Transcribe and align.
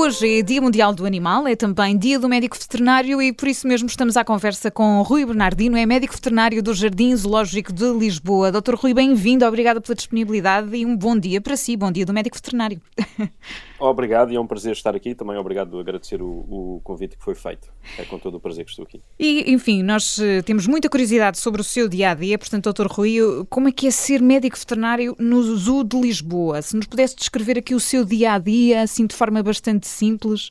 Hoje 0.00 0.38
é 0.38 0.42
Dia 0.42 0.62
Mundial 0.62 0.94
do 0.94 1.04
Animal, 1.04 1.48
é 1.48 1.56
também 1.56 1.98
Dia 1.98 2.20
do 2.20 2.28
Médico 2.28 2.56
Veterinário 2.56 3.20
e 3.20 3.32
por 3.32 3.48
isso 3.48 3.66
mesmo 3.66 3.88
estamos 3.88 4.16
à 4.16 4.24
conversa 4.24 4.70
com 4.70 5.02
Rui 5.02 5.26
Bernardino, 5.26 5.76
é 5.76 5.84
médico 5.84 6.14
veterinário 6.14 6.62
do 6.62 6.72
Jardim 6.72 7.16
Zoológico 7.16 7.72
de 7.72 7.84
Lisboa. 7.92 8.52
Doutor 8.52 8.76
Rui, 8.76 8.94
bem-vindo, 8.94 9.44
obrigada 9.44 9.80
pela 9.80 9.96
disponibilidade 9.96 10.76
e 10.76 10.86
um 10.86 10.96
bom 10.96 11.18
dia 11.18 11.40
para 11.40 11.56
si, 11.56 11.76
bom 11.76 11.90
dia 11.90 12.06
do 12.06 12.12
médico 12.12 12.36
veterinário. 12.36 12.80
Obrigado 13.80 14.32
e 14.32 14.36
é 14.36 14.40
um 14.40 14.46
prazer 14.46 14.72
estar 14.72 14.96
aqui. 14.96 15.14
Também 15.14 15.36
obrigado 15.36 15.70
por 15.70 15.80
agradecer 15.80 16.20
o, 16.20 16.26
o, 16.26 16.80
convite 16.82 17.16
que 17.16 17.22
foi 17.22 17.34
feito. 17.34 17.68
É 17.96 18.04
com 18.04 18.18
todo 18.18 18.36
o 18.36 18.40
prazer 18.40 18.64
que 18.64 18.70
estou 18.70 18.84
aqui. 18.84 19.00
E, 19.18 19.52
enfim, 19.52 19.84
nós 19.84 20.18
eh, 20.18 20.42
temos 20.42 20.66
muita 20.66 20.88
curiosidade 20.88 21.38
sobre 21.38 21.60
o 21.60 21.64
seu 21.64 21.88
dia 21.88 22.10
a 22.10 22.14
dia. 22.14 22.36
Portanto, 22.36 22.64
doutor 22.64 22.88
Rui, 22.88 23.18
como 23.48 23.68
é 23.68 23.72
que 23.72 23.86
é 23.86 23.90
ser 23.92 24.20
médico 24.20 24.58
veterinário 24.58 25.14
no 25.18 25.40
Zoo 25.56 25.84
de 25.84 25.96
Lisboa? 25.96 26.60
Se 26.60 26.74
nos 26.74 26.86
pudesse 26.86 27.14
descrever 27.14 27.56
aqui 27.56 27.72
o 27.72 27.78
seu 27.78 28.04
dia 28.04 28.32
a 28.32 28.38
dia, 28.38 28.82
assim 28.82 29.06
de 29.06 29.14
forma 29.14 29.40
bastante 29.44 29.87
simples. 29.88 30.50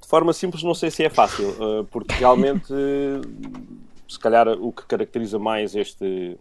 De 0.00 0.08
forma 0.08 0.32
simples, 0.32 0.62
não 0.62 0.74
sei 0.74 0.90
se 0.90 1.04
é 1.04 1.10
fácil, 1.10 1.48
eh, 1.48 1.86
porque 1.90 2.14
realmente, 2.14 2.72
se 4.08 4.18
calhar, 4.18 4.48
o 4.48 4.72
que 4.72 4.84
caracteriza 4.86 5.38
mais 5.38 5.74
este, 5.74 6.38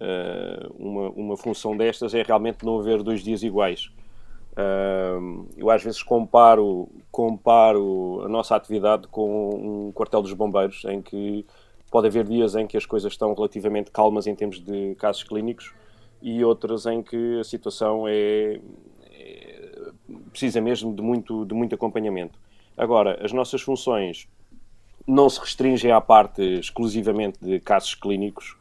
eh, 0.00 0.66
uma, 0.78 1.10
uma 1.10 1.36
função 1.36 1.76
destas 1.76 2.14
é 2.14 2.22
realmente 2.22 2.64
não 2.64 2.78
haver 2.78 3.02
dois 3.02 3.22
dias 3.22 3.42
iguais 3.42 3.90
eu 5.56 5.70
às 5.70 5.82
vezes 5.82 6.02
comparo, 6.02 6.88
comparo 7.10 8.22
a 8.24 8.28
nossa 8.28 8.56
atividade 8.56 9.06
com 9.08 9.88
um 9.88 9.92
quartel 9.92 10.22
dos 10.22 10.32
bombeiros, 10.32 10.84
em 10.86 11.00
que 11.00 11.44
pode 11.90 12.06
haver 12.06 12.24
dias 12.24 12.54
em 12.54 12.66
que 12.66 12.76
as 12.76 12.86
coisas 12.86 13.12
estão 13.12 13.34
relativamente 13.34 13.90
calmas 13.90 14.26
em 14.26 14.34
termos 14.34 14.60
de 14.60 14.94
casos 14.96 15.22
clínicos 15.22 15.72
e 16.22 16.44
outras 16.44 16.86
em 16.86 17.02
que 17.02 17.40
a 17.40 17.44
situação 17.44 18.06
é 18.06 18.60
precisa 20.30 20.60
mesmo 20.60 20.94
de 20.94 21.02
muito, 21.02 21.44
de 21.44 21.54
muito 21.54 21.74
acompanhamento. 21.74 22.38
Agora, 22.76 23.18
as 23.22 23.32
nossas 23.32 23.62
funções 23.62 24.28
não 25.06 25.28
se 25.28 25.40
restringem 25.40 25.92
à 25.92 26.00
parte 26.00 26.42
exclusivamente 26.42 27.38
de 27.42 27.60
casos 27.60 27.94
clínicos, 27.94 28.56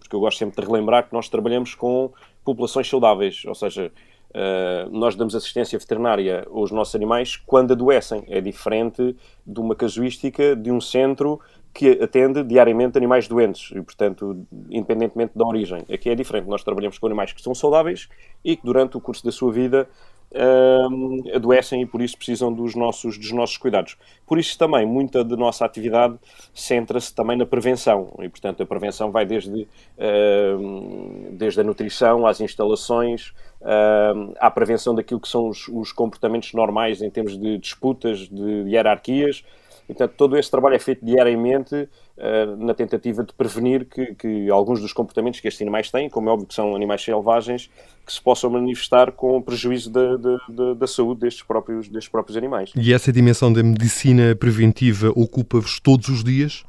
porque 0.00 0.14
eu 0.14 0.20
gosto 0.20 0.38
sempre 0.38 0.60
de 0.60 0.66
relembrar 0.66 1.08
que 1.08 1.12
nós 1.12 1.28
trabalhamos 1.28 1.74
com 1.74 2.12
populações 2.44 2.88
saudáveis, 2.88 3.44
ou 3.46 3.54
seja, 3.54 3.92
Uh, 4.30 4.88
nós 4.96 5.16
damos 5.16 5.34
assistência 5.34 5.76
veterinária 5.76 6.46
aos 6.52 6.70
nossos 6.70 6.94
animais 6.94 7.34
quando 7.34 7.72
adoecem. 7.72 8.22
É 8.28 8.40
diferente 8.40 9.16
de 9.44 9.60
uma 9.60 9.74
casuística 9.74 10.54
de 10.54 10.70
um 10.70 10.80
centro 10.80 11.40
que 11.74 11.98
atende 12.00 12.44
diariamente 12.44 12.96
animais 12.96 13.26
doentes 13.26 13.72
e, 13.74 13.82
portanto, 13.82 14.46
independentemente 14.70 15.32
da 15.34 15.44
origem. 15.44 15.82
Aqui 15.92 16.10
é 16.10 16.14
diferente. 16.14 16.46
Nós 16.46 16.62
trabalhamos 16.62 16.96
com 16.96 17.06
animais 17.06 17.32
que 17.32 17.42
são 17.42 17.56
saudáveis 17.56 18.08
e 18.44 18.56
que, 18.56 18.64
durante 18.64 18.96
o 18.96 19.00
curso 19.00 19.24
da 19.24 19.32
sua 19.32 19.52
vida, 19.52 19.88
uh, 20.32 21.36
adoecem 21.36 21.82
e, 21.82 21.86
por 21.86 22.00
isso, 22.02 22.16
precisam 22.16 22.52
dos 22.52 22.74
nossos, 22.74 23.18
dos 23.18 23.32
nossos 23.32 23.56
cuidados. 23.56 23.96
Por 24.26 24.38
isso, 24.38 24.56
também, 24.58 24.86
muita 24.86 25.24
da 25.24 25.36
nossa 25.36 25.64
atividade 25.64 26.18
centra-se 26.54 27.14
também 27.14 27.36
na 27.36 27.46
prevenção. 27.46 28.14
E, 28.20 28.28
portanto, 28.28 28.62
a 28.62 28.66
prevenção 28.66 29.10
vai 29.10 29.26
desde, 29.26 29.62
uh, 29.62 31.30
desde 31.32 31.60
a 31.60 31.64
nutrição 31.64 32.26
às 32.26 32.40
instalações, 32.40 33.32
uh, 33.60 34.34
à 34.38 34.50
prevenção 34.50 34.94
daquilo 34.94 35.20
que 35.20 35.28
são 35.28 35.48
os, 35.48 35.68
os, 35.68 35.92
comportamentos 35.92 36.52
normais 36.52 37.02
em 37.02 37.10
termos 37.10 37.38
de 37.38 37.58
disputas, 37.58 38.28
de 38.28 38.68
hierarquias. 38.68 39.44
E, 39.90 39.92
portanto, 39.92 40.14
todo 40.16 40.38
esse 40.38 40.48
trabalho 40.48 40.76
é 40.76 40.78
feito 40.78 41.04
diariamente 41.04 41.74
uh, 41.74 42.64
na 42.64 42.72
tentativa 42.72 43.24
de 43.24 43.32
prevenir 43.32 43.86
que, 43.86 44.14
que, 44.14 44.48
alguns 44.48 44.80
dos 44.80 44.92
comportamentos 44.92 45.40
que 45.40 45.48
estes 45.48 45.60
animais 45.60 45.90
têm, 45.90 46.08
como 46.08 46.28
é 46.28 46.32
óbvio 46.32 46.46
que 46.46 46.54
são 46.54 46.76
animais 46.76 47.02
selvagens, 47.02 47.68
que 48.06 48.12
se 48.12 48.22
possam 48.22 48.50
manifestar 48.50 49.10
com 49.10 49.42
prejuízo 49.42 49.90
da, 49.90 50.16
da, 50.16 50.74
da 50.74 50.86
saúde 50.86 51.22
destes 51.22 51.42
próprios, 51.42 51.88
destes 51.88 52.08
próprios 52.08 52.36
animais. 52.36 52.70
E 52.76 52.92
essa 52.92 53.12
dimensão 53.12 53.52
da 53.52 53.64
medicina 53.64 54.36
preventiva 54.36 55.10
ocupa-vos 55.16 55.80
todos 55.80 56.08
os 56.08 56.22
dias? 56.22 56.62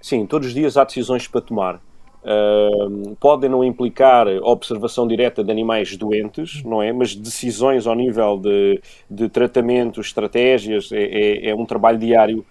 Sim, 0.00 0.26
todos 0.26 0.48
os 0.48 0.54
dias 0.54 0.76
há 0.76 0.82
decisões 0.82 1.28
para 1.28 1.40
tomar. 1.40 1.80
Uh, 2.20 3.16
podem 3.20 3.48
não 3.48 3.64
implicar 3.64 4.26
observação 4.42 5.06
direta 5.06 5.44
de 5.44 5.52
animais 5.52 5.96
doentes, 5.96 6.62
não 6.64 6.82
é? 6.82 6.92
Mas 6.92 7.14
decisões 7.14 7.86
ao 7.86 7.94
nível 7.94 8.36
de, 8.36 8.82
de 9.08 9.28
tratamento, 9.28 10.00
estratégias, 10.00 10.90
é, 10.90 11.04
é, 11.04 11.50
é, 11.50 11.54
um 11.54 11.64
trabalho 11.64 11.96
diário 11.96 12.44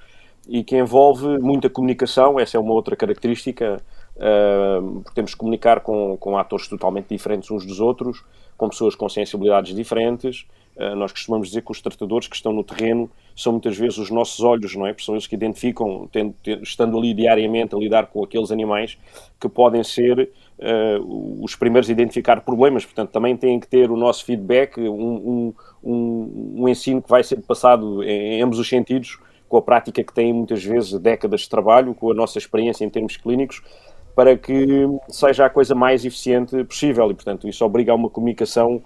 e 0.47 0.63
que 0.63 0.78
envolve 0.78 1.38
muita 1.40 1.69
comunicação. 1.69 2.40
Essa 2.40 2.58
é 2.58 2.59
uma 2.59 2.74
outra 2.74 2.96
característica, 2.96 3.81
uh, 4.16 5.02
porque 5.02 5.16
temos 5.16 5.31
que 5.34 5.38
comunicar 5.38 5.81
com, 5.81 6.18
com 6.18 6.38
atores 6.38 6.68
totalmente 6.68 7.08
diferentes 7.09 7.50
uns 7.52 7.66
dos 7.66 7.80
outros, 7.80 8.24
com 8.56 8.69
pessoas 8.69 8.96
com 8.96 9.07
sensibilidades 9.07 9.75
diferentes, 9.75 10.46
eh, 10.78 10.94
nós 10.94 11.12
costumamos 11.12 11.47
dizer 11.47 11.63
que 11.63 11.72
os 11.72 11.81
tratadores 11.81 12.28
que 12.28 12.36
estão 12.36 12.53
no 12.53 12.63
terreno 12.63 13.09
são 13.36 13.53
muitas 13.53 13.75
vezes 13.75 13.97
os 13.97 14.12
nossos 14.12 14.41
olhos, 14.41 14.75
não 14.75 14.86
é? 14.86 14.94
Pessoas 14.94 15.25
que 15.25 15.34
identificam, 15.34 16.07
tendo, 16.12 16.36
estando 16.62 16.97
ali 16.97 17.16
diariamente 17.16 17.75
a 17.75 17.80
lidar 17.80 18.07
com 18.07 18.24
aqueles 18.24 18.52
animais, 18.52 18.96
que 19.40 19.50
podem 19.50 19.84
ser 19.84 20.30
uh, 20.59 21.44
os 21.44 21.56
primeiros 21.56 21.90
a 21.90 21.91
identificar 21.91 22.41
problemas. 22.41 22.86
Portanto, 22.86 23.09
também 23.09 23.36
têm 23.36 23.59
que 23.59 23.68
ter 23.68 23.90
o 23.90 23.97
nosso 23.97 24.24
feedback, 24.24 24.80
um, 24.80 24.94
um, 24.94 25.53
um, 25.84 26.56
um 26.57 26.69
ensino 26.69 27.02
que 27.02 27.09
vai 27.09 27.24
ser 27.24 27.38
passado 27.41 28.03
em, 28.03 28.38
em 28.38 28.41
ambos 28.44 28.59
os 28.59 28.69
sentidos, 28.69 29.18
com 29.47 29.58
a 29.58 29.62
prática 29.62 30.03
que 30.03 30.13
têm 30.13 30.34
muitas 30.34 30.63
vezes 30.63 31.00
décadas 31.00 31.41
de 31.41 31.50
trabalho, 31.50 31.94
com 31.94 32.12
a 32.12 32.13
nossa 32.13 32.38
experiência 32.38 32.84
em 32.84 32.90
termos 32.90 33.18
clínicos, 33.18 33.62
para 34.16 34.35
que 34.35 34.88
seja 35.09 35.46
a 35.46 35.50
coisa 35.50 35.75
mais 35.75 36.03
eficiente 36.03 36.63
possível. 36.63 37.09
E, 37.12 37.13
portanto, 37.13 37.47
isso 37.47 37.63
obriga 37.63 37.91
a 37.91 37.96
uma 37.96 38.09
comunicação 38.09 38.81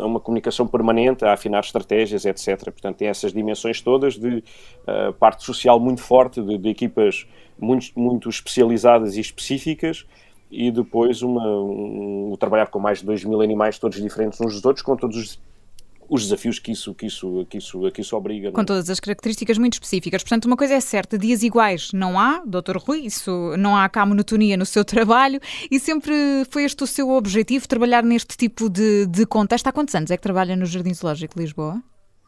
a 0.00 0.06
uma 0.06 0.18
comunicação 0.18 0.66
permanente, 0.66 1.24
a 1.24 1.32
afinar 1.32 1.60
estratégias, 1.60 2.24
etc. 2.24 2.64
Portanto, 2.64 2.96
tem 2.96 3.08
essas 3.08 3.32
dimensões 3.32 3.80
todas 3.80 4.18
de 4.18 4.38
uh, 4.38 5.12
parte 5.18 5.44
social 5.44 5.78
muito 5.78 6.00
forte, 6.00 6.42
de, 6.42 6.58
de, 6.58 6.68
equipas 6.68 7.26
muito, 7.58 7.86
muito 7.96 8.28
especializadas 8.28 9.16
e 9.16 9.20
específicas, 9.20 10.04
e 10.50 10.70
depois 10.70 11.22
uma, 11.22 11.46
um, 11.46 12.34
trabalhar 12.40 12.66
com 12.68 12.80
mais 12.80 12.98
de 12.98 13.06
2 13.06 13.24
mil 13.24 13.40
animais, 13.40 13.78
todos 13.78 14.00
diferentes 14.00 14.40
uns 14.40 14.54
dos 14.54 14.64
outros, 14.64 14.82
com 14.84 14.96
todos 14.96 15.16
os 15.16 15.40
os 16.08 16.22
desafios 16.22 16.58
que 16.58 16.72
isso, 16.72 16.94
que 16.94 17.06
isso, 17.06 17.46
que 17.48 17.58
isso, 17.58 17.90
que 17.90 18.00
isso 18.00 18.16
obriga. 18.16 18.48
É? 18.48 18.52
Com 18.52 18.64
todas 18.64 18.88
as 18.88 18.98
características 18.98 19.58
muito 19.58 19.74
específicas. 19.74 20.22
Portanto, 20.22 20.46
uma 20.46 20.56
coisa 20.56 20.74
é 20.74 20.80
certa, 20.80 21.18
dias 21.18 21.42
iguais 21.42 21.92
não 21.92 22.18
há, 22.18 22.42
doutor 22.46 22.78
Rui, 22.78 23.00
isso 23.00 23.54
não 23.58 23.76
há 23.76 23.88
cá 23.88 24.06
monotonia 24.06 24.56
no 24.56 24.64
seu 24.64 24.84
trabalho 24.86 25.40
e 25.70 25.78
sempre 25.78 26.14
foi 26.50 26.64
este 26.64 26.82
o 26.82 26.86
seu 26.86 27.10
objetivo, 27.10 27.68
trabalhar 27.68 28.02
neste 28.02 28.36
tipo 28.36 28.68
de, 28.68 29.06
de 29.06 29.26
contexto. 29.26 29.66
Há 29.66 29.72
quantos 29.72 29.94
anos 29.94 30.10
é 30.10 30.16
que 30.16 30.22
trabalha 30.22 30.56
no 30.56 30.66
Jardim 30.66 30.94
Zoológico 30.94 31.34
de 31.34 31.42
Lisboa? 31.42 31.82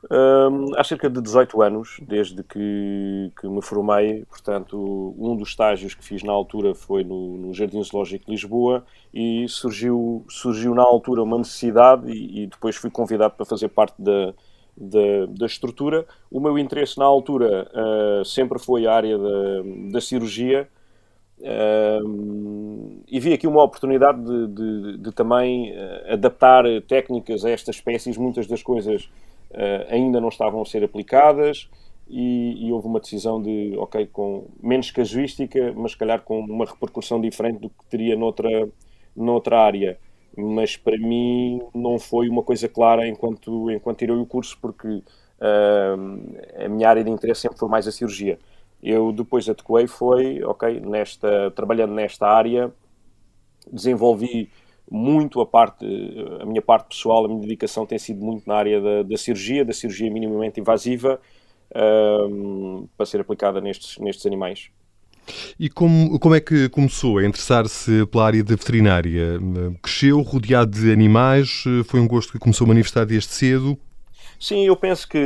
Um, 0.08 0.74
há 0.78 0.82
cerca 0.82 1.10
de 1.10 1.20
18 1.20 1.60
anos, 1.60 1.98
desde 2.00 2.42
que, 2.42 3.30
que, 3.38 3.46
me 3.46 3.60
formei, 3.60 4.24
portanto, 4.24 5.14
um 5.18 5.36
dos 5.36 5.50
estágios 5.50 5.92
que 5.92 6.02
fiz 6.02 6.22
na 6.22 6.32
altura 6.32 6.74
foi 6.74 7.04
no, 7.04 7.36
no 7.36 7.52
Jardim 7.52 7.82
Zoológico 7.82 8.24
de 8.24 8.30
Lisboa 8.30 8.82
e 9.12 9.46
surgiu, 9.46 10.24
surgiu 10.26 10.74
na 10.74 10.82
altura 10.82 11.22
uma 11.22 11.36
necessidade 11.36 12.10
e, 12.10 12.44
e 12.44 12.46
depois 12.46 12.76
fui 12.76 12.90
convidado 12.90 13.34
para 13.34 13.44
fazer 13.44 13.68
parte 13.68 14.00
da, 14.00 14.32
da, 14.74 15.26
da 15.28 15.46
estrutura. 15.46 16.06
O 16.30 16.40
meu 16.40 16.58
interesse 16.58 16.98
na 16.98 17.04
altura 17.04 17.70
uh, 17.70 18.24
sempre 18.24 18.58
foi 18.58 18.86
a 18.86 18.94
área 18.94 19.18
da, 19.18 19.62
da 19.92 20.00
cirurgia 20.00 20.66
uh, 21.40 23.02
e 23.06 23.20
vi 23.20 23.34
aqui 23.34 23.46
uma 23.46 23.62
oportunidade 23.62 24.24
de, 24.24 24.46
de, 24.46 24.98
de 24.98 25.12
também 25.12 25.72
uh, 25.72 26.14
adaptar 26.14 26.64
técnicas 26.88 27.44
a 27.44 27.50
estas 27.50 27.76
espécies, 27.76 28.16
muitas 28.16 28.46
das 28.46 28.62
coisas 28.62 29.10
ainda 29.88 30.20
não 30.20 30.28
estavam 30.28 30.62
a 30.62 30.64
ser 30.64 30.84
aplicadas 30.84 31.68
e, 32.10 32.66
e, 32.66 32.72
houve 32.72 32.88
uma 32.88 32.98
decisão 32.98 33.40
de, 33.40 33.74
ok, 33.78 34.06
com 34.06 34.48
menos 34.60 34.90
casuística, 34.90 35.72
mas 35.76 35.92
se 35.92 35.98
calhar 35.98 36.20
com 36.22 36.40
uma 36.40 36.64
repercussão 36.64 37.20
diferente 37.20 37.60
do 37.60 37.70
que 37.70 37.84
teria 37.88 38.16
noutra, 38.16 38.68
noutra 39.14 39.60
área. 39.60 39.98
Mas 40.36 40.76
para 40.76 40.98
mim 40.98 41.60
não 41.72 41.98
foi 42.00 42.28
uma 42.28 42.42
coisa 42.42 42.68
clara 42.68 43.06
enquanto, 43.06 43.70
enquanto 43.70 43.98
tirei 43.98 44.16
o 44.16 44.26
curso, 44.26 44.58
porque 44.60 44.88
uh, 44.88 46.64
a 46.64 46.68
minha 46.68 46.88
área 46.88 47.04
de 47.04 47.10
interesse 47.10 47.42
sempre 47.42 47.58
foi 47.58 47.68
mais 47.68 47.86
a 47.86 47.92
cirurgia. 47.92 48.38
Eu 48.82 49.12
depois 49.12 49.48
adequei 49.48 49.86
foi, 49.86 50.42
ok, 50.42 50.80
nesta, 50.80 51.50
trabalhando 51.52 51.94
nesta 51.94 52.26
área, 52.26 52.72
desenvolvi 53.70 54.50
muito 54.90 55.40
a 55.40 55.46
parte, 55.46 55.86
a 56.40 56.44
minha 56.44 56.60
parte 56.60 56.88
pessoal, 56.88 57.24
a 57.24 57.28
minha 57.28 57.40
dedicação 57.40 57.86
tem 57.86 57.98
sido 57.98 58.24
muito 58.24 58.46
na 58.46 58.56
área 58.56 58.80
da, 58.80 59.02
da 59.04 59.16
cirurgia, 59.16 59.64
da 59.64 59.72
cirurgia 59.72 60.10
minimamente 60.10 60.60
invasiva, 60.60 61.20
um, 62.28 62.88
para 62.96 63.06
ser 63.06 63.20
aplicada 63.20 63.60
nestes, 63.60 63.96
nestes 63.98 64.26
animais. 64.26 64.70
E 65.58 65.68
como, 65.68 66.18
como 66.18 66.34
é 66.34 66.40
que 66.40 66.68
começou 66.68 67.18
a 67.18 67.24
interessar-se 67.24 68.04
pela 68.06 68.26
área 68.26 68.42
da 68.42 68.56
veterinária? 68.56 69.38
Cresceu 69.80 70.20
rodeado 70.22 70.72
de 70.72 70.92
animais? 70.92 71.62
Foi 71.84 72.00
um 72.00 72.08
gosto 72.08 72.32
que 72.32 72.38
começou 72.38 72.64
a 72.64 72.68
manifestar 72.68 73.04
desde 73.04 73.30
cedo? 73.30 73.78
Sim, 74.40 74.66
eu 74.66 74.74
penso 74.74 75.06
que 75.06 75.18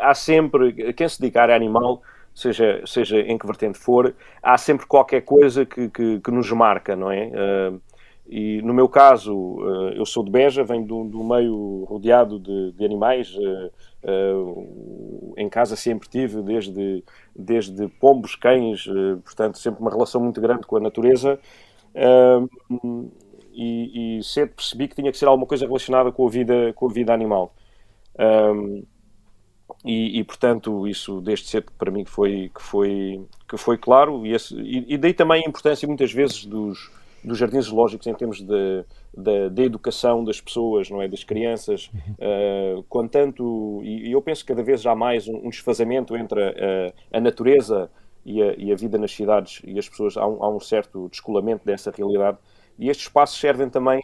há 0.00 0.14
sempre, 0.14 0.92
quem 0.94 1.08
se 1.08 1.20
dedicar 1.20 1.50
a 1.50 1.56
animal, 1.56 2.00
seja, 2.32 2.80
seja 2.86 3.18
em 3.18 3.36
que 3.36 3.46
vertente 3.46 3.78
for, 3.78 4.14
há 4.42 4.56
sempre 4.56 4.86
qualquer 4.86 5.22
coisa 5.22 5.66
que, 5.66 5.90
que, 5.90 6.20
que 6.20 6.30
nos 6.30 6.50
marca, 6.52 6.96
não 6.96 7.10
é? 7.10 7.26
Uh, 7.26 7.80
E 8.26 8.62
no 8.62 8.72
meu 8.72 8.88
caso, 8.88 9.34
uh, 9.34 9.90
eu 9.90 10.06
sou 10.06 10.24
de 10.24 10.30
Beja, 10.30 10.64
venho 10.64 10.84
do, 10.86 11.04
do 11.04 11.22
meio 11.22 11.84
rodeado 11.84 12.38
de, 12.38 12.72
de 12.72 12.84
animais. 12.84 13.34
Uh, 13.34 13.70
uh, 14.02 15.34
em 15.36 15.48
casa 15.48 15.76
sempre 15.76 16.08
tive, 16.08 16.42
desde, 16.42 17.04
desde 17.36 17.86
pombos, 18.00 18.34
cães, 18.34 18.86
portanto, 19.24 19.58
sempre 19.58 19.80
uma 19.80 19.90
relação 19.90 20.20
muito 20.20 20.40
grande 20.40 20.66
com 20.66 20.76
a 20.76 20.80
natureza. 20.80 21.38
E, 23.52 24.18
e, 24.18 24.22
cedo 24.24 24.52
percebi 24.54 24.88
que 24.88 24.96
tinha 24.96 25.12
que 25.12 25.18
ser 25.18 25.26
alguma 25.26 25.46
coisa 25.46 25.66
relacionada 25.66 26.10
com 26.10 26.26
a 26.26 26.30
vida, 26.30 26.72
com 26.74 26.86
a 26.86 26.92
vida 26.92 27.12
animal. 27.12 27.54
E, 29.84 30.18
e, 30.18 30.24
portanto 30.24 30.86
isso 30.88 31.20
desde 31.20 31.46
cedo 31.48 31.70
para 31.76 31.90
mim 31.90 32.04
que 32.04 32.10
foi 32.10 32.50
que 32.54 32.62
foi 32.62 33.26
que 33.48 33.56
foi 33.56 33.76
claro 33.76 34.24
e, 34.26 34.32
esse, 34.32 34.54
e, 34.54 34.94
e 34.94 34.98
daí 34.98 35.12
também 35.12 35.44
a 35.44 35.48
importância 35.48 35.86
muitas 35.86 36.12
vezes 36.12 36.46
dos 36.46 36.90
dos 37.24 37.38
jardins 37.38 37.66
zoológicos 37.66 38.06
em 38.06 38.14
termos 38.14 38.40
de, 38.40 38.84
de, 39.16 39.50
de, 39.50 39.62
educação 39.62 40.22
das 40.24 40.40
pessoas, 40.40 40.90
não 40.90 41.00
é, 41.00 41.08
das 41.08 41.24
crianças, 41.24 41.90
uh, 42.18 42.82
com 42.88 43.06
tanto 43.08 43.80
e, 43.82 44.08
e, 44.08 44.12
eu 44.12 44.20
penso 44.20 44.42
que 44.44 44.48
cada 44.48 44.62
vez 44.62 44.84
há 44.86 44.94
mais 44.94 45.26
um, 45.26 45.46
um 45.46 45.48
desfazamento 45.48 46.16
entre 46.16 46.42
a, 46.42 47.18
a 47.18 47.20
natureza 47.20 47.90
e 48.24 48.42
a, 48.42 48.54
e 48.56 48.72
a, 48.72 48.76
vida 48.76 48.98
nas 48.98 49.12
cidades 49.12 49.60
e 49.64 49.78
as 49.78 49.88
pessoas 49.88 50.16
há 50.16 50.26
um, 50.26 50.42
há 50.42 50.48
um 50.48 50.60
certo 50.60 51.08
descolamento 51.08 51.64
dessa 51.64 51.90
realidade 51.90 52.38
e 52.78 52.88
estes 52.88 53.06
espaços 53.06 53.38
servem 53.38 53.68
também 53.68 54.02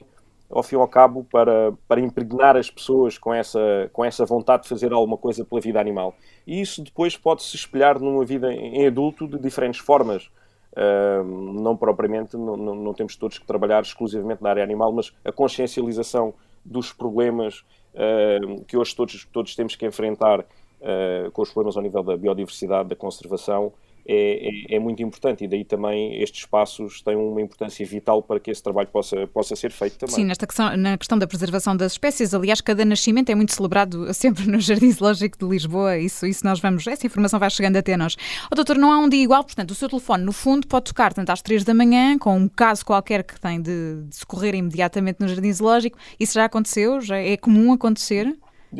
ao 0.50 0.62
fim 0.62 0.75
e 0.75 0.78
ao 0.78 0.88
cabo, 0.88 1.25
para, 1.31 1.72
para 1.87 2.00
impregnar 2.00 2.56
as 2.56 2.69
pessoas 2.69 3.17
com 3.17 3.32
essa, 3.32 3.88
com 3.93 4.05
essa 4.05 4.26
vontade 4.26 4.64
de 4.64 4.69
fazer 4.69 4.93
alguma 4.93 5.17
coisa 5.17 5.44
pela 5.44 5.61
vida 5.61 5.81
animal. 5.81 6.14
E 6.46 6.61
isso 6.61 6.82
depois 6.82 7.17
pode 7.17 7.43
se 7.44 7.55
espelhar 7.55 8.00
numa 8.00 8.25
vida 8.25 8.52
em 8.52 8.84
adulto 8.87 9.28
de 9.28 9.38
diferentes 9.38 9.81
formas. 9.81 10.28
Não 11.62 11.76
propriamente, 11.76 12.37
não, 12.37 12.56
não, 12.56 12.94
temos 12.94 13.17
todos 13.17 13.38
que 13.38 13.46
trabalhar 13.46 13.82
exclusivamente 13.82 14.43
na 14.43 14.50
área 14.50 14.62
animal, 14.62 14.93
mas 14.93 15.12
a 15.25 15.32
consciencialização 15.32 16.32
dos 16.64 16.93
problemas 16.93 17.64
que 18.69 18.76
hoje 18.76 18.94
todos, 18.94 19.25
todos 19.32 19.55
temos 19.56 19.75
que 19.75 19.84
enfrentar 19.84 20.40
uh, 20.81 21.31
com 21.32 21.43
os 21.43 21.50
problemas 21.50 21.76
ao 21.76 21.82
nível 21.82 22.02
da 22.02 22.17
biodiversidade, 22.17 22.88
da 22.88 22.96
conservação, 22.96 23.72
é, 24.06 24.73
é, 24.73 24.76
é, 24.76 24.79
muito 24.79 25.02
importante 25.02 25.44
e 25.44 25.49
daí 25.49 25.64
também 25.64 26.20
estes 26.23 26.41
espaços 26.41 27.02
têm 27.02 27.17
uma 27.17 27.41
importância 27.41 27.85
vital 27.87 28.23
para 28.23 28.41
que 28.41 28.50
esse 28.50 28.62
trabalho 28.62 28.88
possa, 28.88 29.26
possa 29.29 29.55
ser 29.55 29.70
feito 29.70 29.99
também. 29.99 30.14
Sim, 30.14 30.25
nesta 30.25 30.47
questão, 30.47 30.76
na 30.76 30.97
questão 30.97 31.19
da 31.19 31.26
preservação 31.26 31.76
das 31.76 31.93
espécies, 31.93 32.35
aliás, 32.35 32.61
cada 32.61 32.85
nascimento 32.85 33.31
é 33.31 33.35
muito 33.35 33.55
celebrado 33.55 34.12
sempre 34.14 34.47
no 34.47 34.61
Jardim 34.61 34.91
Zoológico 34.91 35.38
de 35.38 35.47
Lisboa, 35.47 35.99
isso, 35.99 36.26
isso 36.26 36.44
nós 36.44 36.61
vamos, 36.61 36.87
essa 36.87 37.06
informação 37.06 37.38
vai 37.38 37.50
chegando 37.50 37.76
até 37.76 37.97
nós. 37.97 38.17
Oh, 38.50 38.55
doutor, 38.55 38.76
não 38.76 38.93
há 38.93 38.99
um 38.99 39.08
dia 39.08 39.23
igual, 39.23 39.44
portanto, 39.44 39.70
o 39.70 39.75
seu 39.75 39.88
telefone, 39.88 40.25
no 40.25 40.32
fundo, 40.32 40.67
pode 40.67 40.87
tocar 40.87 41.12
tanto 41.12 41.31
às 41.31 41.43
três 41.43 41.64
da 41.64 41.75
manhã, 41.75 42.19
com 42.19 42.37
um 42.37 42.49
caso 42.49 42.85
qualquer 42.85 43.23
que 43.23 43.41
tem 43.41 43.61
de, 43.61 44.03
de 44.08 44.17
socorrer 44.17 44.55
imediatamente 44.55 45.20
no 45.20 45.29
Jardim 45.29 45.53
Zoológico, 45.53 45.99
isso 46.19 46.35
já 46.35 46.44
aconteceu? 46.44 47.00
Já 47.00 47.17
é 47.17 47.37
comum 47.37 47.73
acontecer? 47.73 48.37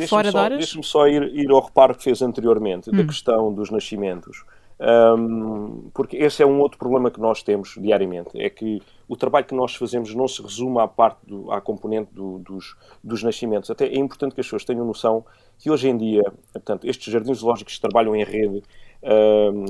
Fora 0.09 0.31
só, 0.31 0.39
de 0.39 0.45
horas? 0.45 0.59
Deixe-me 0.59 0.85
só 0.85 1.09
ir, 1.09 1.23
ir 1.35 1.51
ao 1.51 1.65
reparo 1.65 1.95
que 1.97 2.05
fez 2.05 2.23
anteriormente, 2.23 2.91
hum. 2.91 2.97
da 2.97 3.05
questão 3.05 3.53
dos 3.53 3.71
nascimentos. 3.71 4.45
Um, 4.81 5.91
porque 5.93 6.17
esse 6.17 6.43
é 6.43 6.47
um 6.47 6.59
outro 6.59 6.79
problema 6.79 7.11
que 7.11 7.21
nós 7.21 7.43
temos 7.43 7.75
diariamente, 7.79 8.41
é 8.41 8.49
que 8.49 8.81
o 9.07 9.15
trabalho 9.15 9.45
que 9.45 9.55
nós 9.55 9.75
fazemos 9.75 10.15
não 10.15 10.27
se 10.27 10.41
resume 10.41 10.81
à 10.81 10.89
parte, 10.89 11.19
do, 11.27 11.53
à 11.53 11.61
componente 11.61 12.15
do, 12.15 12.39
dos, 12.39 12.77
dos 13.05 13.23
nascimentos. 13.23 13.71
Até 13.71 13.87
é 13.87 13.99
importante 13.99 14.35
que 14.35 14.41
as 14.41 14.47
pessoas 14.47 14.65
tenham 14.65 14.87
noção 14.87 15.25
que 15.59 15.71
hoje 15.71 15.89
em 15.89 15.97
dia, 15.99 16.23
portanto, 16.53 16.87
estes 16.87 17.13
jardins 17.13 17.39
zoológicos 17.39 17.79
trabalham 17.79 18.17
em 18.17 18.25
rede, 18.25 18.63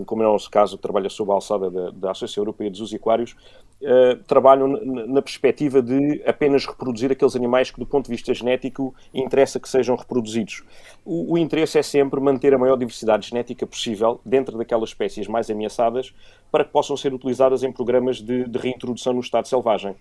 como 0.06 0.22
é 0.22 0.28
o 0.28 0.32
nosso 0.32 0.50
caso, 0.50 0.76
trabalha 0.76 1.08
sob 1.08 1.30
a 1.30 1.34
alçada 1.34 1.70
da, 1.70 1.90
da 1.90 2.10
Associação 2.10 2.42
Europeia 2.42 2.70
dos 2.70 2.80
Usiquários, 2.80 3.36
uh, 3.80 4.16
trabalham 4.26 4.68
na 4.68 5.22
perspectiva 5.22 5.80
de 5.80 6.22
apenas 6.26 6.66
reproduzir 6.66 7.12
aqueles 7.12 7.36
animais 7.36 7.70
que, 7.70 7.78
do 7.78 7.86
ponto 7.86 8.06
de 8.06 8.10
vista 8.10 8.34
genético, 8.34 8.94
interessa 9.14 9.60
que 9.60 9.68
sejam 9.68 9.94
reproduzidos. 9.94 10.62
O, 11.04 11.34
o 11.34 11.38
interesse 11.38 11.78
é 11.78 11.82
sempre 11.82 12.20
manter 12.20 12.52
a 12.54 12.58
maior 12.58 12.76
diversidade 12.76 13.28
genética 13.28 13.66
possível 13.66 14.20
dentro 14.24 14.58
daquelas 14.58 14.90
espécies 14.90 15.28
mais 15.28 15.48
ameaçadas 15.48 16.12
para 16.50 16.64
que 16.64 16.72
possam 16.72 16.96
ser 16.96 17.14
utilizadas 17.14 17.62
em 17.62 17.70
programas 17.70 18.20
de, 18.20 18.44
de 18.44 18.58
reintrodução 18.58 19.12
no 19.12 19.20
estado 19.20 19.46
selvagem. 19.46 19.94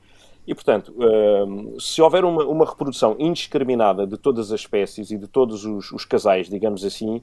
E, 0.50 0.56
portanto, 0.56 0.92
uh, 0.98 1.80
se 1.80 2.02
houver 2.02 2.26
uma, 2.26 2.44
uma, 2.44 2.66
reprodução 2.66 3.16
indiscriminada 3.20 4.08
de 4.08 4.18
todas 4.18 4.52
as 4.52 4.62
espécies 4.62 5.12
e 5.12 5.18
de 5.20 5.28
todos 5.28 5.64
os, 5.64 5.92
os 5.92 6.06
casais, 6.06 6.50
digamos 6.50 6.84
assim, 6.84 7.18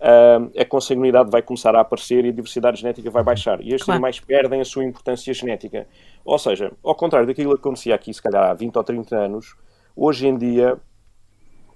uh, 0.00 0.50
a 0.60 0.64
consanguinidade 0.64 1.30
vai 1.30 1.42
começar 1.42 1.76
a 1.76 1.80
aparecer 1.82 2.24
e 2.24 2.30
a 2.30 2.32
diversidade 2.32 2.80
genética 2.80 3.08
vai 3.08 3.22
baixar. 3.22 3.60
E 3.60 3.68
estes 3.68 3.84
claro. 3.84 3.98
animais 3.98 4.18
perdem 4.18 4.60
a 4.60 4.64
sua 4.64 4.84
importância 4.84 5.32
genética. 5.32 5.86
Ou 6.24 6.36
seja, 6.40 6.72
ao 6.82 6.96
contrário 6.96 7.24
daquilo 7.24 7.54
que 7.54 7.60
acontecia 7.60 7.94
aqui, 7.94 8.12
se 8.12 8.20
calhar, 8.20 8.50
há 8.50 8.52
20 8.52 8.74
ou 8.74 8.82
30 8.82 9.16
anos, 9.16 9.54
hoje 9.94 10.26
em 10.26 10.36
dia 10.36 10.76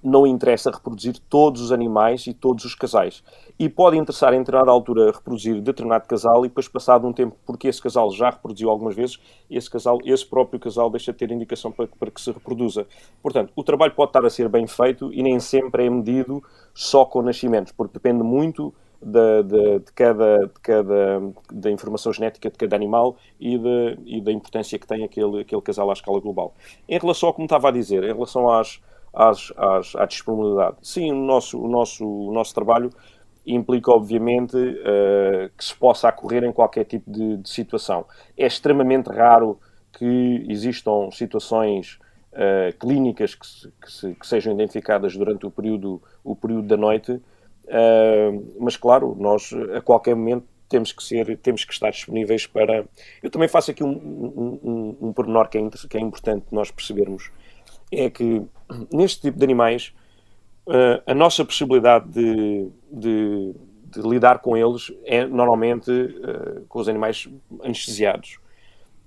não 0.06 0.26
interessa 0.26 0.70
reproduzir 0.70 1.19
todos 1.29 1.61
os 1.61 1.73
animais 1.73 2.26
e 2.26 2.32
todos 2.32 2.64
os 2.64 2.75
casais. 2.75 3.23
E 3.58 3.69
pode 3.69 3.97
interessar 3.97 4.32
em 4.32 4.38
determinada 4.38 4.70
altura 4.70 5.11
reproduzir 5.11 5.61
determinado 5.61 6.06
casal 6.06 6.44
e 6.44 6.49
depois 6.49 6.69
passado 6.69 7.06
um 7.06 7.12
tempo, 7.12 7.37
porque 7.44 7.67
esse 7.69 7.82
casal 7.82 8.11
já 8.12 8.31
reproduziu 8.31 8.70
algumas 8.70 8.94
vezes, 8.94 9.19
esse 9.50 9.69
casal, 9.69 9.99
esse 10.05 10.25
próprio 10.25 10.61
casal 10.61 10.88
deixa 10.91 11.12
de 11.12 11.19
ter 11.19 11.31
indicação 11.31 11.73
para, 11.73 11.87
para 11.87 12.11
que 12.11 12.20
se 12.20 12.31
reproduza. 12.31 12.87
Portanto, 13.23 13.53
o 13.56 13.64
trabalho 13.64 13.94
pode 13.94 14.11
estar 14.11 14.25
a 14.25 14.31
ser 14.31 14.49
bem 14.49 14.67
feito 14.67 15.12
e 15.12 15.23
nem 15.23 15.41
sempre 15.41 15.87
é 15.87 15.91
medido 15.91 16.43
só 16.73 17.05
com 17.05 17.23
nascimentos, 17.23 17.73
porque 17.73 17.94
depende 17.94 18.23
muito 18.23 18.73
da, 19.02 19.43
de, 19.43 19.79
de, 19.81 19.93
cada, 19.93 20.38
de 20.47 20.61
cada 20.62 21.20
da 21.52 21.70
informação 21.70 22.12
genética 22.12 22.50
de 22.50 22.56
cada 22.56 22.76
animal 22.76 23.17
e, 23.38 23.59
de, 23.59 23.99
e 24.06 24.20
da 24.20 24.32
importância 24.32 24.79
que 24.79 24.87
tem 24.87 25.05
aquele, 25.05 25.41
aquele 25.41 25.62
casal 25.62 25.91
à 25.91 25.93
escala 25.93 26.20
global. 26.20 26.55
Em 26.88 26.99
relação 26.99 27.29
ao 27.29 27.35
como 27.35 27.47
estava 27.47 27.69
a 27.69 27.73
dizer, 27.73 28.05
em 28.05 28.12
relação 28.12 28.49
às, 28.49 28.81
às, 29.16 29.50
às, 29.56 29.96
à 29.96 30.04
disponibilidade. 30.04 30.76
Sim, 30.82 31.10
o 31.10 31.14
nosso, 31.14 31.58
o 31.58 31.66
nosso, 31.66 32.06
o 32.06 32.32
nosso 32.32 32.54
trabalho 32.54 32.90
implica, 33.46 33.90
obviamente, 33.90 34.56
uh, 34.56 35.50
que 35.56 35.64
se 35.64 35.74
possa 35.74 36.08
ocorrer 36.08 36.44
em 36.44 36.52
qualquer 36.52 36.84
tipo 36.84 37.10
de, 37.10 37.38
de, 37.38 37.48
situação. 37.48 38.04
É 38.36 38.46
extremamente 38.46 39.06
raro 39.06 39.58
que 39.92 40.44
existam 40.48 41.10
situações 41.12 41.98
uh, 42.32 42.76
clínicas 42.78 43.34
que, 43.34 43.46
se, 43.46 43.72
que, 43.80 43.90
se, 43.92 44.14
que, 44.14 44.26
sejam 44.26 44.52
identificadas 44.52 45.16
durante 45.16 45.46
o 45.46 45.50
período, 45.50 46.02
o 46.22 46.36
período 46.36 46.66
da 46.66 46.76
noite, 46.76 47.12
uh, 47.12 48.56
mas, 48.60 48.76
claro, 48.76 49.16
nós 49.18 49.50
a 49.74 49.80
qualquer 49.80 50.14
momento 50.14 50.44
temos 50.68 50.92
que 50.92 51.02
ser, 51.02 51.38
temos 51.38 51.64
que 51.64 51.72
estar 51.72 51.90
disponíveis 51.90 52.46
para. 52.46 52.84
Eu 53.22 53.30
também 53.30 53.48
faço 53.48 53.70
aqui 53.70 53.85
um, 53.85 53.92
um, 53.92 54.61
um, 54.64 55.08
um 55.08 55.12
pormenor 55.12 55.49
que 55.49 55.56
é, 55.56 55.62
que 55.88 55.96
é 55.96 56.00
importante 56.00 56.46
nós 56.50 56.73
percebermos 56.73 57.30
é 57.92 58.11
que 58.11 58.42
neste 58.92 59.23
tipo 59.23 59.38
de 59.38 59.44
animais 59.44 59.94
uh, 60.66 61.02
a 61.06 61.14
nossa 61.14 61.44
possibilidade 61.44 62.08
de, 62.08 62.68
de, 62.90 63.54
de, 63.85 64.00
lidar 64.02 64.40
com 64.40 64.56
eles 64.56 64.92
é 65.04 65.25
normalmente 65.26 65.90
uh, 65.90 66.64
com 66.68 66.78
os 66.80 66.88
animais 66.88 67.28
anestesiados. 67.62 68.38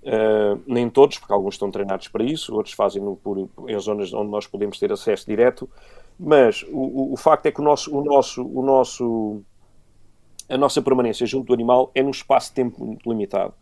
Uh, 0.01 0.61
nem 0.65 0.89
todos, 0.89 1.19
porque 1.19 1.33
alguns 1.33 1.55
estão 1.55 1.69
treinados 1.69 2.07
para 2.07 2.23
isso, 2.23 2.55
outros 2.55 2.73
fazem-no 2.73 3.17
por, 3.17 3.49
em 3.67 3.79
zonas 3.79 4.13
onde 4.13 4.31
nós 4.31 4.47
podemos 4.47 4.79
ter 4.79 4.91
acesso 4.93 5.25
direto, 5.25 5.69
mas 6.17 6.63
o, 6.69 6.77
o, 6.77 7.13
o 7.13 7.17
facto 7.17 7.45
é 7.47 7.51
que 7.51 7.59
o 7.59 7.63
nosso, 7.63 7.93
o 7.95 8.01
nosso, 8.03 8.45
o 8.45 8.61
nosso, 8.61 9.41
a 10.47 10.57
nossa 10.57 10.81
permanência 10.81 11.27
junto 11.27 11.47
do 11.47 11.53
animal 11.53 11.91
é 11.93 12.01
num 12.01 12.11
espaço 12.11 12.49
de 12.49 12.55
tempo 12.55 12.85
muito 12.85 13.09
limitado. 13.09 13.53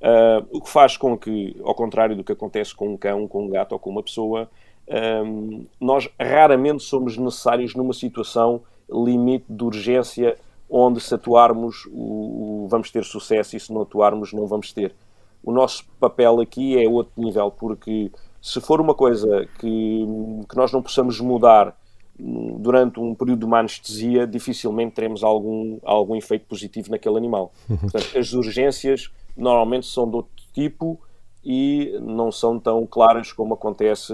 Uh, 0.00 0.46
o 0.52 0.60
que 0.60 0.68
faz 0.68 0.96
com 0.96 1.18
que, 1.18 1.56
ao 1.64 1.74
contrário 1.74 2.14
do 2.14 2.22
que 2.22 2.32
acontece 2.32 2.74
com 2.74 2.90
um 2.90 2.96
cão, 2.96 3.26
com 3.26 3.46
um 3.46 3.48
gato 3.48 3.72
ou 3.72 3.78
com 3.78 3.90
uma 3.90 4.02
pessoa, 4.02 4.48
um, 4.88 5.66
nós 5.80 6.08
raramente 6.18 6.82
somos 6.82 7.16
necessários 7.16 7.74
numa 7.74 7.92
situação 7.92 8.62
limite 8.90 9.44
de 9.48 9.64
urgência 9.64 10.36
onde 10.68 11.00
se 11.00 11.14
atuarmos 11.14 11.86
o, 11.90 12.64
o, 12.64 12.68
vamos 12.68 12.90
ter 12.90 13.04
sucesso 13.04 13.56
e 13.56 13.60
se 13.60 13.72
não 13.72 13.82
atuarmos 13.82 14.32
não 14.32 14.46
vamos 14.46 14.72
ter. 14.72 14.94
O 15.42 15.52
nosso 15.52 15.84
papel 16.00 16.40
aqui 16.40 16.82
é 16.82 16.88
outro 16.88 17.12
nível, 17.16 17.50
porque 17.50 18.10
se 18.40 18.60
for 18.60 18.80
uma 18.80 18.94
coisa 18.94 19.46
que, 19.58 20.06
que 20.48 20.56
nós 20.56 20.72
não 20.72 20.82
possamos 20.82 21.20
mudar 21.20 21.76
durante 22.18 22.98
um 22.98 23.14
período 23.14 23.40
de 23.40 23.44
uma 23.44 23.60
anestesia, 23.60 24.26
dificilmente 24.26 24.94
teremos 24.94 25.22
algum, 25.22 25.78
algum 25.84 26.16
efeito 26.16 26.46
positivo 26.46 26.90
naquele 26.90 27.16
animal. 27.16 27.52
Uhum. 27.70 27.76
Portanto, 27.76 28.18
as 28.18 28.32
urgências 28.32 29.10
normalmente 29.36 29.86
são 29.86 30.08
de 30.08 30.16
outro 30.16 30.32
tipo 30.52 31.00
e 31.44 31.98
não 32.00 32.30
são 32.30 32.58
tão 32.58 32.86
claras 32.86 33.32
como 33.32 33.54
acontece 33.54 34.12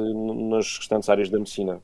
nas 0.50 0.78
restantes 0.78 1.08
áreas 1.08 1.28
da 1.28 1.38
medicina. 1.38 1.80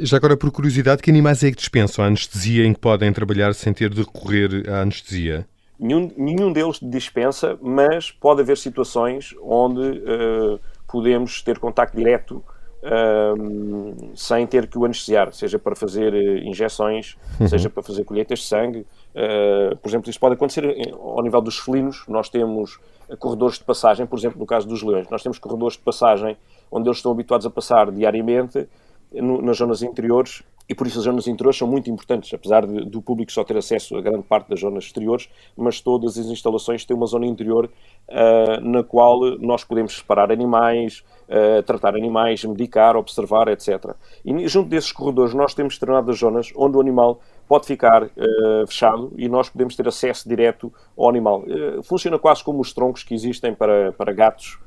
Já 0.00 0.16
agora, 0.16 0.36
por 0.36 0.50
curiosidade, 0.50 1.02
que 1.02 1.10
animais 1.10 1.42
é 1.42 1.50
que 1.50 1.56
dispensam 1.56 2.04
a 2.04 2.08
anestesia 2.08 2.64
em 2.64 2.72
que 2.72 2.80
podem 2.80 3.12
trabalhar 3.12 3.54
sem 3.54 3.72
ter 3.72 3.90
de 3.90 4.02
recorrer 4.02 4.68
à 4.68 4.82
anestesia? 4.82 5.46
Nenhum, 5.78 6.10
nenhum 6.16 6.52
deles 6.52 6.78
dispensa, 6.80 7.58
mas 7.60 8.10
pode 8.10 8.40
haver 8.40 8.56
situações 8.56 9.34
onde 9.42 9.80
uh, 9.80 10.60
podemos 10.86 11.42
ter 11.42 11.58
contacto 11.58 11.96
direto 11.96 12.42
um, 12.86 14.14
sem 14.14 14.46
ter 14.46 14.66
que 14.66 14.78
o 14.78 14.84
anestesiar, 14.84 15.32
seja 15.32 15.58
para 15.58 15.74
fazer 15.74 16.14
injeções, 16.44 17.16
uhum. 17.40 17.48
seja 17.48 17.68
para 17.68 17.82
fazer 17.82 18.04
colheitas 18.04 18.40
de 18.40 18.44
sangue. 18.46 18.86
Uh, 19.14 19.76
por 19.76 19.88
exemplo, 19.88 20.10
isso 20.10 20.20
pode 20.20 20.34
acontecer 20.34 20.64
ao 20.92 21.22
nível 21.22 21.40
dos 21.40 21.58
felinos. 21.58 22.04
Nós 22.08 22.28
temos 22.28 22.78
corredores 23.18 23.58
de 23.58 23.64
passagem, 23.64 24.06
por 24.06 24.18
exemplo, 24.18 24.38
no 24.38 24.46
caso 24.46 24.66
dos 24.66 24.82
leões, 24.82 25.08
nós 25.08 25.22
temos 25.22 25.38
corredores 25.38 25.76
de 25.76 25.82
passagem 25.82 26.36
onde 26.70 26.88
eles 26.88 26.98
estão 26.98 27.12
habituados 27.12 27.46
a 27.46 27.50
passar 27.50 27.90
diariamente 27.90 28.68
no, 29.12 29.40
nas 29.40 29.56
zonas 29.56 29.82
interiores 29.82 30.42
e 30.68 30.74
por 30.74 30.86
isso 30.86 30.98
as 30.98 31.04
zonas 31.04 31.26
interiores 31.26 31.58
são 31.58 31.68
muito 31.68 31.88
importantes, 31.90 32.32
apesar 32.34 32.66
de, 32.66 32.84
do 32.84 33.00
público 33.00 33.30
só 33.30 33.44
ter 33.44 33.56
acesso 33.56 33.96
a 33.96 34.00
grande 34.00 34.24
parte 34.24 34.48
das 34.48 34.60
zonas 34.60 34.84
exteriores, 34.84 35.28
mas 35.56 35.80
todas 35.80 36.18
as 36.18 36.26
instalações 36.26 36.84
têm 36.84 36.96
uma 36.96 37.06
zona 37.06 37.26
interior 37.26 37.70
uh, 38.08 38.60
na 38.60 38.82
qual 38.82 39.38
nós 39.38 39.62
podemos 39.62 39.96
separar 39.96 40.32
animais, 40.32 41.04
uh, 41.28 41.62
tratar 41.62 41.94
animais, 41.94 42.44
medicar, 42.44 42.96
observar, 42.96 43.48
etc. 43.48 43.94
E 44.24 44.48
junto 44.48 44.68
desses 44.68 44.90
corredores 44.90 45.34
nós 45.34 45.54
temos 45.54 45.74
determinadas 45.74 46.18
zonas 46.18 46.52
onde 46.56 46.76
o 46.76 46.80
animal 46.80 47.20
pode 47.48 47.66
ficar 47.66 48.02
uh, 48.02 48.66
fechado 48.66 49.12
e 49.16 49.28
nós 49.28 49.48
podemos 49.48 49.76
ter 49.76 49.86
acesso 49.86 50.28
direto 50.28 50.72
ao 50.96 51.08
animal. 51.08 51.44
funciona 51.84 52.18
quase 52.18 52.42
como 52.42 52.60
os 52.60 52.72
troncos 52.72 53.04
que 53.04 53.14
existem 53.14 53.54
para, 53.54 53.92
para 53.92 54.12
gatos, 54.12 54.58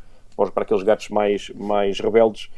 para 0.54 0.64
aqueles 0.64 0.84
gatos 0.84 1.10
mais, 1.10 1.50
mais 1.50 2.00
rebeldes, 2.00 2.50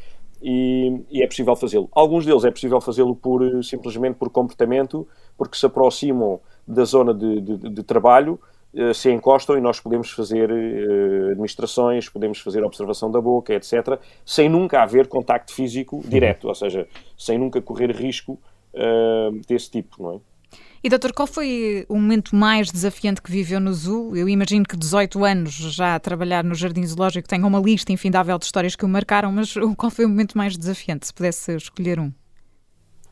e, 0.42 1.04
e 1.10 1.22
é 1.22 1.26
possível 1.26 1.54
fazê-lo. 1.54 1.88
Alguns 1.92 2.26
deles 2.26 2.44
é 2.44 2.50
possível 2.50 2.80
fazê-lo 2.80 3.14
por, 3.14 3.64
simplesmente 3.64 4.16
por 4.16 4.28
comportamento, 4.30 5.06
porque 5.36 5.56
se 5.56 5.64
aproximam 5.64 6.40
da 6.66 6.84
zona 6.84 7.14
de, 7.14 7.40
de, 7.40 7.56
de 7.56 7.82
trabalho, 7.82 8.40
eh, 8.74 8.92
se 8.92 9.10
encostam 9.10 9.56
e 9.56 9.60
nós 9.60 9.78
podemos 9.78 10.10
fazer 10.10 10.50
uh, 10.50 11.30
administrações, 11.32 12.08
podemos 12.08 12.40
fazer 12.40 12.64
observação 12.64 13.10
da 13.10 13.20
boca, 13.20 13.52
etc., 13.54 14.00
sem 14.24 14.48
nunca 14.48 14.82
haver 14.82 15.08
contacto 15.08 15.52
físico 15.52 16.02
direto, 16.06 16.48
ou 16.48 16.54
seja, 16.54 16.88
sem 17.16 17.38
nunca 17.38 17.60
correr 17.60 17.90
risco 17.92 18.38
desse 19.46 19.70
tipo, 19.70 20.02
não 20.02 20.14
é? 20.14 20.31
E 20.84 20.88
doutor, 20.88 21.12
qual 21.12 21.28
foi 21.28 21.86
o 21.88 21.94
momento 21.94 22.34
mais 22.34 22.68
desafiante 22.68 23.22
que 23.22 23.30
viveu 23.30 23.60
no 23.60 23.72
Zoo? 23.72 24.16
Eu 24.16 24.28
imagino 24.28 24.64
que 24.64 24.76
18 24.76 25.24
anos 25.24 25.52
já 25.52 25.94
a 25.94 26.00
trabalhar 26.00 26.42
no 26.42 26.56
Jardim 26.56 26.84
Zoológico 26.84 27.28
tenha 27.28 27.46
uma 27.46 27.60
lista 27.60 27.92
infindável 27.92 28.36
de 28.36 28.46
histórias 28.46 28.74
que 28.74 28.84
o 28.84 28.88
marcaram, 28.88 29.30
mas 29.30 29.54
qual 29.76 29.90
foi 29.92 30.04
o 30.04 30.08
momento 30.08 30.36
mais 30.36 30.56
desafiante, 30.56 31.06
se 31.06 31.14
pudesse 31.14 31.54
escolher 31.54 32.00
um? 32.00 32.10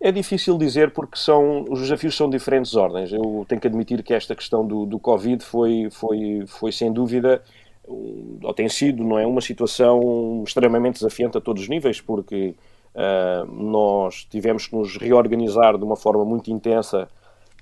É 0.00 0.10
difícil 0.10 0.58
dizer 0.58 0.90
porque 0.90 1.16
são, 1.16 1.64
os 1.70 1.78
desafios 1.78 2.16
são 2.16 2.28
diferentes 2.28 2.74
ordens. 2.74 3.12
Eu 3.12 3.46
tenho 3.48 3.60
que 3.60 3.68
admitir 3.68 4.02
que 4.02 4.14
esta 4.14 4.34
questão 4.34 4.66
do, 4.66 4.84
do 4.84 4.98
Covid 4.98 5.44
foi, 5.44 5.88
foi, 5.92 6.42
foi 6.48 6.72
sem 6.72 6.92
dúvida, 6.92 7.40
ou 7.86 8.52
tem 8.52 8.68
sido, 8.68 9.04
não 9.04 9.16
é, 9.16 9.24
uma 9.24 9.40
situação 9.40 10.42
extremamente 10.44 10.94
desafiante 10.94 11.38
a 11.38 11.40
todos 11.40 11.62
os 11.62 11.68
níveis, 11.68 12.00
porque 12.00 12.52
uh, 12.96 13.46
nós 13.46 14.26
tivemos 14.28 14.66
que 14.66 14.74
nos 14.74 14.96
reorganizar 14.96 15.78
de 15.78 15.84
uma 15.84 15.94
forma 15.94 16.24
muito 16.24 16.50
intensa 16.50 17.08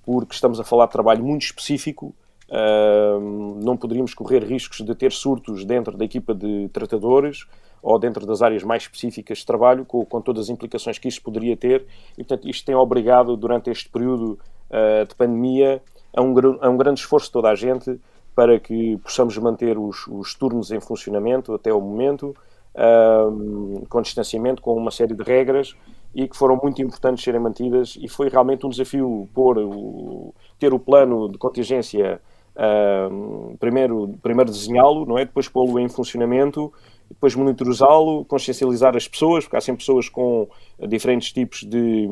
porque 0.05 0.35
estamos 0.35 0.59
a 0.61 0.65
falar 0.65 0.87
de 0.87 0.93
trabalho 0.93 1.25
muito 1.25 1.43
específico, 1.43 2.15
uh, 2.51 3.61
não 3.63 3.77
poderíamos 3.77 4.15
correr 4.15 4.43
riscos 4.45 4.81
de 4.85 4.95
ter 4.95 5.13
surtos 5.13 5.65
dentro 5.65 5.97
da 5.97 6.05
equipa 6.05 6.35
de 6.35 6.69
tratadores 6.73 7.47
ou 7.83 7.99
dentro 7.99 8.27
das 8.27 8.43
áreas 8.43 8.63
mais 8.63 8.83
específicas 8.83 9.39
de 9.39 9.47
trabalho, 9.47 9.85
com, 9.85 10.05
com 10.05 10.21
todas 10.21 10.45
as 10.45 10.51
implicações 10.51 10.99
que 10.99 11.09
isso 11.09 11.23
poderia 11.23 11.57
ter, 11.57 11.87
e 12.13 12.25
portanto 12.25 12.49
isto 12.49 12.65
tem 12.65 12.75
obrigado, 12.75 13.37
durante 13.37 13.71
este 13.71 13.89
período 13.89 14.39
uh, 14.71 15.07
de 15.07 15.15
pandemia, 15.15 15.83
a 16.15 16.23
um, 16.23 16.35
a 16.61 16.69
um 16.69 16.77
grande 16.77 17.01
esforço 17.01 17.27
de 17.27 17.33
toda 17.33 17.51
a 17.51 17.55
gente 17.55 18.01
para 18.35 18.59
que 18.59 18.97
possamos 18.99 19.37
manter 19.39 19.77
os, 19.77 20.07
os 20.07 20.35
turnos 20.35 20.71
em 20.71 20.81
funcionamento 20.81 21.53
até 21.55 21.73
o 21.73 21.81
momento, 21.81 22.37
uh, 22.75 23.87
com 23.89 24.01
distanciamento, 24.01 24.63
com 24.63 24.75
uma 24.75 24.91
série 24.91 25.15
de 25.15 25.23
regras, 25.23 25.75
e 26.15 26.27
que 26.27 26.37
foram 26.37 26.59
muito 26.63 26.81
importantes 26.83 27.23
serem 27.23 27.41
mantidas 27.41 27.97
e 28.01 28.09
foi 28.09 28.29
realmente 28.29 28.67
um 28.67 28.69
desafio 28.69 29.29
pôr 29.35 29.59
o, 29.59 30.35
ter 30.59 30.73
o 30.73 30.79
plano 30.79 31.29
de 31.29 31.39
contingência 31.39 32.21
uh, 32.57 33.57
primeiro, 33.59 34.19
primeiro 34.23 34.51
desenhá-lo, 34.51 35.07
não 35.07 35.19
é? 35.19 35.25
depois 35.25 35.49
pô-lo 35.49 35.79
em 35.79 35.89
funcionamento, 35.89 36.73
depois 37.09 37.35
monitorizá-lo, 37.35 38.25
consciencializar 38.25 38.97
as 38.97 39.07
pessoas, 39.07 39.45
porque 39.45 39.57
há 39.57 39.61
sempre 39.61 39.81
pessoas 39.81 40.09
com 40.09 40.49
diferentes 40.89 41.33
tipos 41.33 41.63
de, 41.63 42.11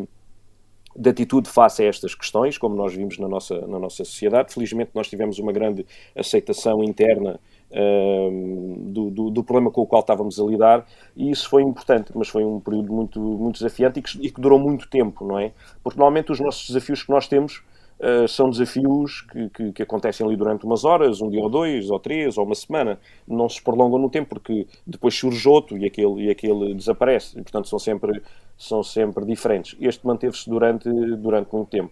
de 0.96 1.10
atitude 1.10 1.48
face 1.48 1.82
a 1.82 1.86
estas 1.86 2.14
questões, 2.14 2.56
como 2.56 2.74
nós 2.76 2.94
vimos 2.94 3.18
na 3.18 3.28
nossa, 3.28 3.66
na 3.66 3.78
nossa 3.78 4.04
sociedade. 4.04 4.54
Felizmente 4.54 4.90
nós 4.94 5.08
tivemos 5.08 5.38
uma 5.38 5.52
grande 5.52 5.84
aceitação 6.14 6.82
interna 6.82 7.38
do, 7.70 9.10
do, 9.10 9.30
do, 9.30 9.44
problema 9.44 9.70
com 9.70 9.82
o 9.82 9.86
qual 9.86 10.00
estávamos 10.00 10.38
a 10.40 10.44
lidar 10.44 10.86
e 11.16 11.30
isso 11.30 11.48
foi 11.48 11.62
importante, 11.62 12.12
mas 12.14 12.28
foi 12.28 12.44
um 12.44 12.60
período 12.60 12.92
muito, 12.92 13.20
muito 13.20 13.56
desafiante 13.56 13.98
e 13.98 14.02
que, 14.02 14.26
e 14.26 14.30
que 14.30 14.40
durou 14.40 14.58
muito 14.58 14.88
tempo, 14.88 15.26
não 15.26 15.38
é? 15.38 15.52
Porque 15.82 15.98
normalmente 15.98 16.30
os 16.30 16.40
nossos 16.40 16.66
desafios 16.68 17.02
que 17.02 17.10
nós 17.10 17.26
temos 17.26 17.62
Uh, 17.98 18.28
são 18.28 18.50
desafios 18.50 19.22
que, 19.22 19.48
que, 19.48 19.72
que, 19.72 19.82
acontecem 19.82 20.26
ali 20.26 20.36
durante 20.36 20.66
umas 20.66 20.84
horas, 20.84 21.22
um 21.22 21.30
dia 21.30 21.40
ou 21.40 21.48
dois, 21.48 21.88
ou 21.88 21.98
três, 21.98 22.36
ou 22.36 22.44
uma 22.44 22.54
semana. 22.54 22.98
Não 23.26 23.48
se 23.48 23.62
prolongam 23.62 23.98
no 23.98 24.10
tempo, 24.10 24.28
porque 24.28 24.66
depois 24.86 25.14
surge 25.14 25.48
outro 25.48 25.78
e 25.78 25.86
aquele, 25.86 26.24
e 26.24 26.30
aquele 26.30 26.74
desaparece. 26.74 27.38
E, 27.38 27.42
portanto, 27.42 27.68
são 27.68 27.78
sempre, 27.78 28.20
são 28.58 28.82
sempre 28.82 29.24
diferentes. 29.24 29.76
Este 29.80 30.06
manteve-se 30.06 30.48
durante, 30.48 30.90
durante 30.90 31.50
muito 31.54 31.70
tempo. 31.70 31.90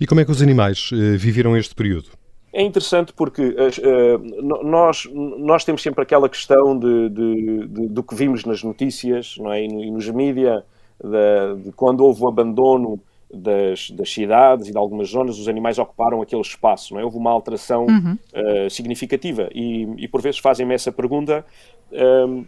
E 0.00 0.06
como 0.06 0.20
é 0.20 0.24
que 0.24 0.32
os 0.32 0.42
animais 0.42 0.90
uh, 0.90 1.16
viveram 1.16 1.56
este 1.56 1.76
período? 1.76 2.10
É 2.52 2.62
interessante 2.62 3.12
porque 3.12 3.42
uh, 3.42 4.64
nós, 4.64 5.08
nós 5.12 5.64
temos 5.64 5.82
sempre 5.82 6.02
aquela 6.02 6.28
questão 6.28 6.76
de, 6.76 7.08
de, 7.08 7.66
de, 7.68 7.88
do 7.88 8.02
que 8.02 8.14
vimos 8.14 8.44
nas 8.44 8.62
notícias 8.64 9.36
não 9.38 9.52
é? 9.52 9.64
e 9.64 9.90
nos 9.90 10.08
mídias, 10.08 10.62
de, 11.02 11.62
de, 11.62 11.72
quando 11.72 12.04
houve 12.04 12.22
o 12.24 12.28
abandono 12.28 13.00
das, 13.32 13.92
das, 13.92 14.12
cidades 14.12 14.66
e 14.66 14.72
de 14.72 14.78
algumas 14.78 15.08
zonas, 15.08 15.38
os 15.38 15.46
animais 15.46 15.78
ocuparam 15.78 16.20
aquele 16.20 16.42
espaço. 16.42 16.94
Não 16.94 17.00
é? 17.00 17.04
Houve 17.04 17.16
uma 17.16 17.30
alteração 17.30 17.86
uhum. 17.86 18.18
uh, 18.34 18.68
significativa 18.68 19.48
e, 19.54 19.84
e, 19.98 20.08
por 20.08 20.20
vezes 20.20 20.40
fazem-me 20.40 20.74
essa 20.74 20.90
pergunta. 20.90 21.46
Um, 21.92 22.44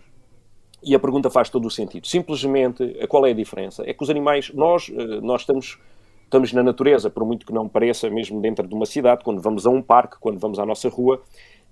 e 0.85 0.97
a 0.97 0.99
pergunta 0.99 1.31
faz 1.31 1.49
todo 1.49 1.65
o 1.65 1.71
sentido. 1.71 2.09
Simplesmente, 2.09 2.85
qual 3.07 3.25
é 3.25 3.31
a 3.31 3.35
diferença? 3.35 3.85
É 3.87 3.95
que 3.95 4.03
os 4.03 4.11
animais, 4.11 4.51
nós, 4.53 4.89
nós 5.23 5.43
estamos 5.43 5.79
estamos 6.33 6.51
na 6.55 6.63
natureza, 6.63 7.11
por 7.11 7.27
muito 7.27 7.45
que 7.45 7.53
não 7.53 7.69
pareça, 7.69 8.09
mesmo 8.09 8.41
dentro 8.41 8.67
de 8.67 8.75
uma 8.75 8.87
cidade, 8.87 9.23
quando 9.23 9.43
vamos 9.43 9.67
a 9.67 9.71
um 9.71 9.83
parque, 9.83 10.17
quando 10.19 10.39
vamos 10.39 10.59
à 10.59 10.65
nossa 10.65 10.89
rua, 10.89 11.23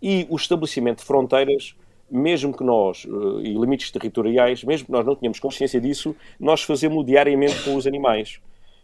e 0.02 0.26
o 0.28 0.36
estabelecimento 0.36 0.98
de 0.98 1.04
fronteiras, 1.04 1.74
mesmo 2.10 2.54
que 2.54 2.62
nós, 2.62 3.06
eh, 3.06 3.48
e 3.48 3.54
limites 3.54 3.90
territoriais, 3.90 4.62
mesmo 4.62 4.86
que 4.86 4.92
nós 4.92 5.06
não 5.06 5.14
tenhamos 5.14 5.40
consciência 5.40 5.80
disso, 5.80 6.14
nós 6.38 6.62
fazemos 6.62 7.06
diariamente 7.06 7.62
com 7.64 7.74
os 7.74 7.86
animais. 7.86 8.38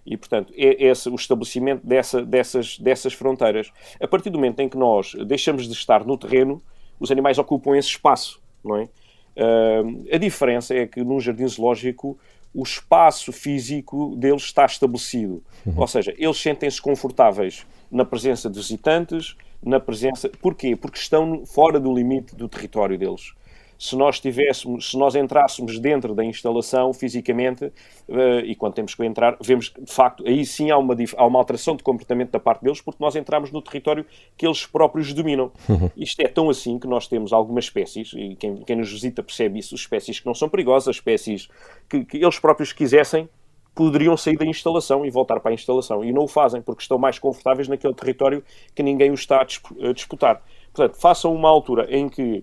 E, 0.07 0.17
portanto, 0.17 0.51
é 0.57 0.83
esse 0.83 1.11
o 1.11 1.15
estabelecimento 1.15 1.87
dessa, 1.87 2.25
dessas, 2.25 2.79
dessas 2.79 3.13
fronteiras. 3.13 3.71
A 4.01 4.09
partir 4.09 4.31
do 4.31 4.39
momento 4.39 4.61
em 4.61 4.71
que 4.71 4.79
nós 4.79 5.15
deixamos 5.27 5.67
de 5.67 5.75
estar 5.75 6.07
no 6.07 6.17
terreno, 6.17 6.63
os 6.99 7.11
animais 7.11 7.39
ocupam 7.39 7.77
esse 7.77 7.89
espaço, 7.89 8.41
não 8.65 8.77
é? 8.77 8.89
Uh, 9.37 10.07
a 10.11 10.17
diferença 10.17 10.75
é 10.75 10.87
que 10.87 11.05
num 11.05 11.21
jardim 11.21 11.47
zoológico 11.47 12.19
o 12.57 12.63
espaço 12.63 13.31
físico 13.33 14.17
deles 14.17 14.43
está 14.43 14.65
estabelecido. 14.65 15.45
Uhum. 15.67 15.75
Ou 15.77 15.87
seja, 15.87 16.15
eles 16.17 16.39
sentem-se 16.39 16.81
confortáveis 16.81 17.67
na 17.91 18.03
presença 18.03 18.49
de 18.49 18.59
visitantes, 18.59 19.37
na 19.63 19.79
presença. 19.79 20.31
Porquê? 20.41 20.75
Porque 20.75 20.99
estão 20.99 21.45
fora 21.45 21.79
do 21.79 21.95
limite 21.95 22.35
do 22.35 22.49
território 22.49 22.99
deles 22.99 23.35
se 23.79 23.97
nós 23.97 24.21
tivéssemos, 24.21 24.91
se 24.91 24.99
nós 24.99 25.15
entrássemos 25.15 25.79
dentro 25.79 26.15
da 26.15 26.25
instalação 26.25 26.93
fisicamente, 26.93 27.65
uh, 27.65 28.41
e 28.45 28.55
quando 28.55 28.75
temos 28.75 28.95
que 28.95 29.05
entrar, 29.05 29.37
vemos 29.41 29.69
que, 29.69 29.81
de 29.81 29.93
facto, 29.93 30.27
aí 30.27 30.45
sim 30.45 30.71
há 30.71 30.79
uma, 30.79 30.95
há 31.17 31.27
uma 31.27 31.39
alteração 31.39 31.77
de 31.77 31.83
comportamento 31.83 32.31
da 32.31 32.41
parte 32.41 32.63
deles, 32.63 32.81
porque 32.81 33.03
nós 33.03 33.17
entramos 33.17 33.51
no 33.51 33.61
território 33.61 34.05
que 34.37 34.47
eles 34.47 34.65
próprios 34.65 35.13
dominam. 35.13 35.53
Uhum. 35.69 35.91
Isto 35.97 36.21
é 36.21 36.29
tão 36.29 36.49
assim 36.49 36.79
que 36.79 36.87
nós 36.87 37.07
temos 37.07 37.33
algumas 37.33 37.65
espécies, 37.65 38.13
e 38.15 38.37
quem, 38.37 38.57
quem 38.57 38.77
nos 38.77 38.91
visita 38.91 39.23
percebe 39.23 39.59
isso, 39.59 39.75
espécies 39.75 40.21
que 40.21 40.27
não 40.27 40.35
são 40.35 40.49
perigosas, 40.49 40.97
espécies 40.97 41.49
que, 41.89 42.05
que 42.05 42.17
eles 42.19 42.39
próprios 42.39 42.73
quisessem, 42.73 43.29
poderiam 43.77 44.17
sair 44.17 44.39
da 44.39 44.47
instalação 44.47 45.05
e 45.05 45.11
voltar 45.11 45.39
para 45.39 45.51
a 45.51 45.55
instalação. 45.55 46.03
E 46.03 46.11
não 46.11 46.25
o 46.25 46.29
fazem, 46.29 46.63
porque 46.63 46.81
estão 46.81 46.97
mais 46.97 47.19
confortáveis 47.19 47.69
naquele 47.69 47.93
território 47.93 48.43
que 48.75 48.83
ninguém 48.83 49.11
os 49.11 49.21
está 49.21 49.43
a 49.43 49.93
disputar. 49.93 50.43
Portanto, 50.73 50.99
façam 50.99 51.35
uma 51.35 51.51
altura 51.51 51.87
em 51.91 52.09
que 52.09 52.43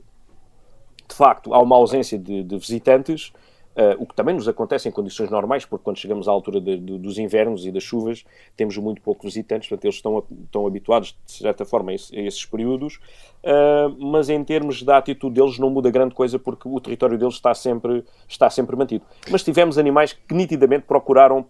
de 1.07 1.15
facto, 1.15 1.53
há 1.53 1.61
uma 1.61 1.75
ausência 1.75 2.17
de, 2.17 2.43
de 2.43 2.57
visitantes, 2.57 3.31
uh, 3.75 4.01
o 4.01 4.05
que 4.05 4.15
também 4.15 4.35
nos 4.35 4.47
acontece 4.47 4.87
em 4.87 4.91
condições 4.91 5.29
normais, 5.29 5.65
porque 5.65 5.83
quando 5.83 5.97
chegamos 5.97 6.27
à 6.27 6.31
altura 6.31 6.59
de, 6.59 6.77
de, 6.77 6.97
dos 6.97 7.17
invernos 7.17 7.65
e 7.65 7.71
das 7.71 7.83
chuvas, 7.83 8.23
temos 8.55 8.77
muito 8.77 9.01
poucos 9.01 9.25
visitantes, 9.25 9.69
portanto, 9.69 9.85
eles 9.85 9.95
estão, 9.95 10.23
estão 10.43 10.67
habituados, 10.67 11.15
de 11.25 11.31
certa 11.33 11.65
forma, 11.65 11.91
a, 11.91 11.95
esse, 11.95 12.17
a 12.17 12.21
esses 12.21 12.45
períodos. 12.45 12.99
uh, 13.43 13.93
mas 13.99 14.29
em 14.29 14.43
termos 14.43 14.83
da 14.83 14.97
atitude 14.97 15.35
deles 15.35 15.59
não 15.59 15.69
muda 15.69 15.91
grande 15.91 16.15
coisa 16.15 16.39
porque 16.39 16.67
o 16.67 16.79
território 16.79 17.17
deles 17.17 17.35
está 17.35 17.53
sempre, 17.53 18.03
está 18.27 18.49
sempre 18.49 18.75
mantido. 18.75 19.03
Mas 19.29 19.43
tivemos 19.43 19.77
animais 19.77 20.13
que 20.13 20.33
nitidamente 20.33 20.85
procuraram, 20.85 21.45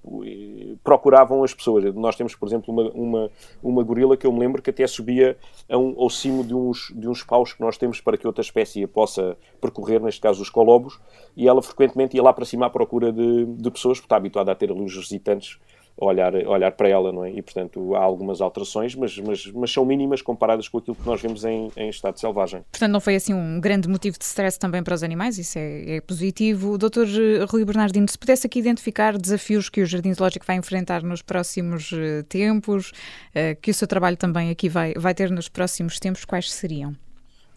procuravam 0.84 1.44
as 1.44 1.53
pessoas. 1.53 1.94
Nós 1.94 2.15
temos, 2.15 2.36
por 2.36 2.48
exemplo, 2.48 2.74
uma, 2.74 2.89
uma, 2.92 3.32
uma 3.62 3.84
gorila 3.84 4.18
que 4.18 4.25
eu 4.25 4.32
me 4.32 4.39
lembro 4.39 4.62
que 4.62 4.70
até 4.70 4.86
subia 4.88 5.38
um, 5.70 6.01
ao 6.01 6.10
cimo 6.10 6.44
de 6.44 6.53
uns, 6.53 6.92
de 6.96 7.08
uns 7.08 7.24
paus 7.24 7.53
que 7.53 7.62
nós 7.62 7.77
temos 7.77 8.01
para 8.01 8.18
que 8.18 8.25
outra 8.25 8.42
espécie 8.42 8.86
possa 8.88 9.38
percorrer, 9.62 10.01
neste 10.01 10.22
caso 10.22 10.42
os 10.42 10.50
colobos, 10.50 11.00
e 11.36 11.48
ela 11.48 11.62
frequentemente 11.62 12.12
ia 12.17 12.24
lá 12.24 12.34
para 12.34 12.46
cima 12.46 12.65
à 12.65 12.70
procura 12.70 13.12
de, 13.12 13.46
de 13.46 13.72
pessoas, 13.72 13.98
porque 14.00 14.05
está 14.05 14.17
habituada 14.17 14.51
a 14.51 14.55
ter 14.55 14.72
os 14.72 14.96
visitantes 14.96 15.60
olhar, 15.98 16.34
olhar 16.34 16.72
para 16.72 16.89
ela, 16.89 17.12
não 17.12 17.24
é? 17.24 17.32
E, 17.32 17.41
portanto, 17.41 17.96
há 17.96 18.00
algumas 18.00 18.41
alterações, 18.41 18.96
mas, 18.96 19.17
mas, 19.20 19.46
mas 19.48 19.72
são 19.72 19.86
mínimas 19.86 20.22
comparadas 20.22 20.67
com 20.67 20.77
aquilo 20.77 20.96
que 20.96 21.05
nós 21.05 21.22
vemos 21.22 21.43
em, 21.46 21.72
em 21.77 21.89
estado 21.89 22.20
selvagem. 22.20 22.63
Portanto, 22.72 22.91
não 22.91 23.00
foi 23.00 23.15
assim 23.15 23.34
um 23.34 23.60
grande 23.60 23.88
motivo 23.88 24.17
de 24.17 24.25
stress 24.25 24.58
também 24.58 24.84
para 24.84 24.93
os 24.93 25.03
animais, 25.03 25.38
isso 25.38 25.58
é, 25.58 25.98
é 25.98 26.01
positivo. 26.01 26.77
Doutor 26.77 27.08
Rui 27.50 27.65
Bernardino, 27.65 28.08
se 28.08 28.17
pudesse 28.17 28.48
aqui 28.48 28.60
identificar 28.60 29.17
desafios 29.17 29.70
que 29.70 29.82
o 29.82 29.86
Jardim 29.86 30.13
Zoológico 30.13 30.46
vai 30.46 30.55
enfrentar 30.55 31.03
nos 31.03 31.22
próximos 31.22 31.91
uh, 31.91 32.24
tempos, 32.27 32.89
uh, 32.89 33.60
que 33.62 33.72
o 33.72 33.74
seu 33.74 33.88
trabalho 33.88 34.17
também 34.17 34.50
aqui 34.50 34.67
vai, 34.67 34.93
vai 34.93 35.13
ter 35.13 35.29
nos 35.29 35.48
próximos 35.48 36.00
tempos, 36.00 36.25
quais 36.25 36.51
seriam? 36.51 36.96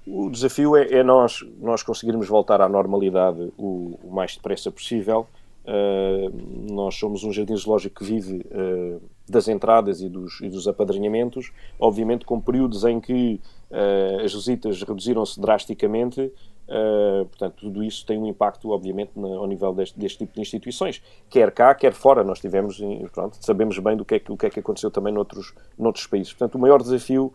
O 0.06 0.30
desafio 0.30 0.76
é, 0.76 0.92
é 0.92 1.02
nós, 1.02 1.44
nós 1.60 1.82
conseguirmos 1.82 2.28
voltar 2.28 2.60
à 2.60 2.68
normalidade 2.68 3.52
o, 3.58 3.98
o 4.02 4.14
mais 4.14 4.36
depressa 4.36 4.70
possível 4.70 5.26
Uh, 5.66 6.72
nós 6.72 6.94
somos 6.94 7.24
um 7.24 7.32
jardim 7.32 7.56
zoológico 7.56 7.96
que 7.96 8.04
vive 8.04 8.36
uh, 8.36 9.02
das 9.28 9.48
entradas 9.48 10.00
e 10.00 10.08
dos, 10.08 10.40
e 10.40 10.48
dos, 10.48 10.68
apadrinhamentos, 10.68 11.50
obviamente 11.76 12.24
com 12.24 12.40
períodos 12.40 12.84
em 12.84 13.00
que 13.00 13.40
uh, 13.72 14.24
as 14.24 14.32
visitas 14.32 14.80
reduziram-se 14.80 15.40
drasticamente, 15.40 16.32
portanto, 17.30 17.54
tudo 17.60 17.82
isso 17.82 18.04
tem 18.04 18.18
um 18.18 18.26
impacto, 18.26 18.70
obviamente, 18.70 19.12
na, 19.16 19.28
ao 19.28 19.46
nível 19.46 19.72
deste, 19.72 19.98
deste, 19.98 20.18
tipo 20.18 20.34
de 20.34 20.40
instituições, 20.40 21.00
quer 21.30 21.52
cá, 21.52 21.72
quer 21.74 21.92
fora. 21.92 22.24
Nós 22.24 22.40
tivemos, 22.40 22.80
pronto, 23.12 23.36
sabemos 23.40 23.78
bem 23.78 23.96
do 23.96 24.04
que 24.04 24.16
é 24.16 24.18
que, 24.18 24.36
que, 24.36 24.46
é 24.46 24.50
que 24.50 24.58
aconteceu 24.58 24.90
também 24.90 25.12
noutros, 25.12 25.54
noutros 25.78 26.08
países. 26.08 26.32
Portanto, 26.32 26.56
o 26.56 26.58
maior 26.58 26.82
desafio 26.82 27.32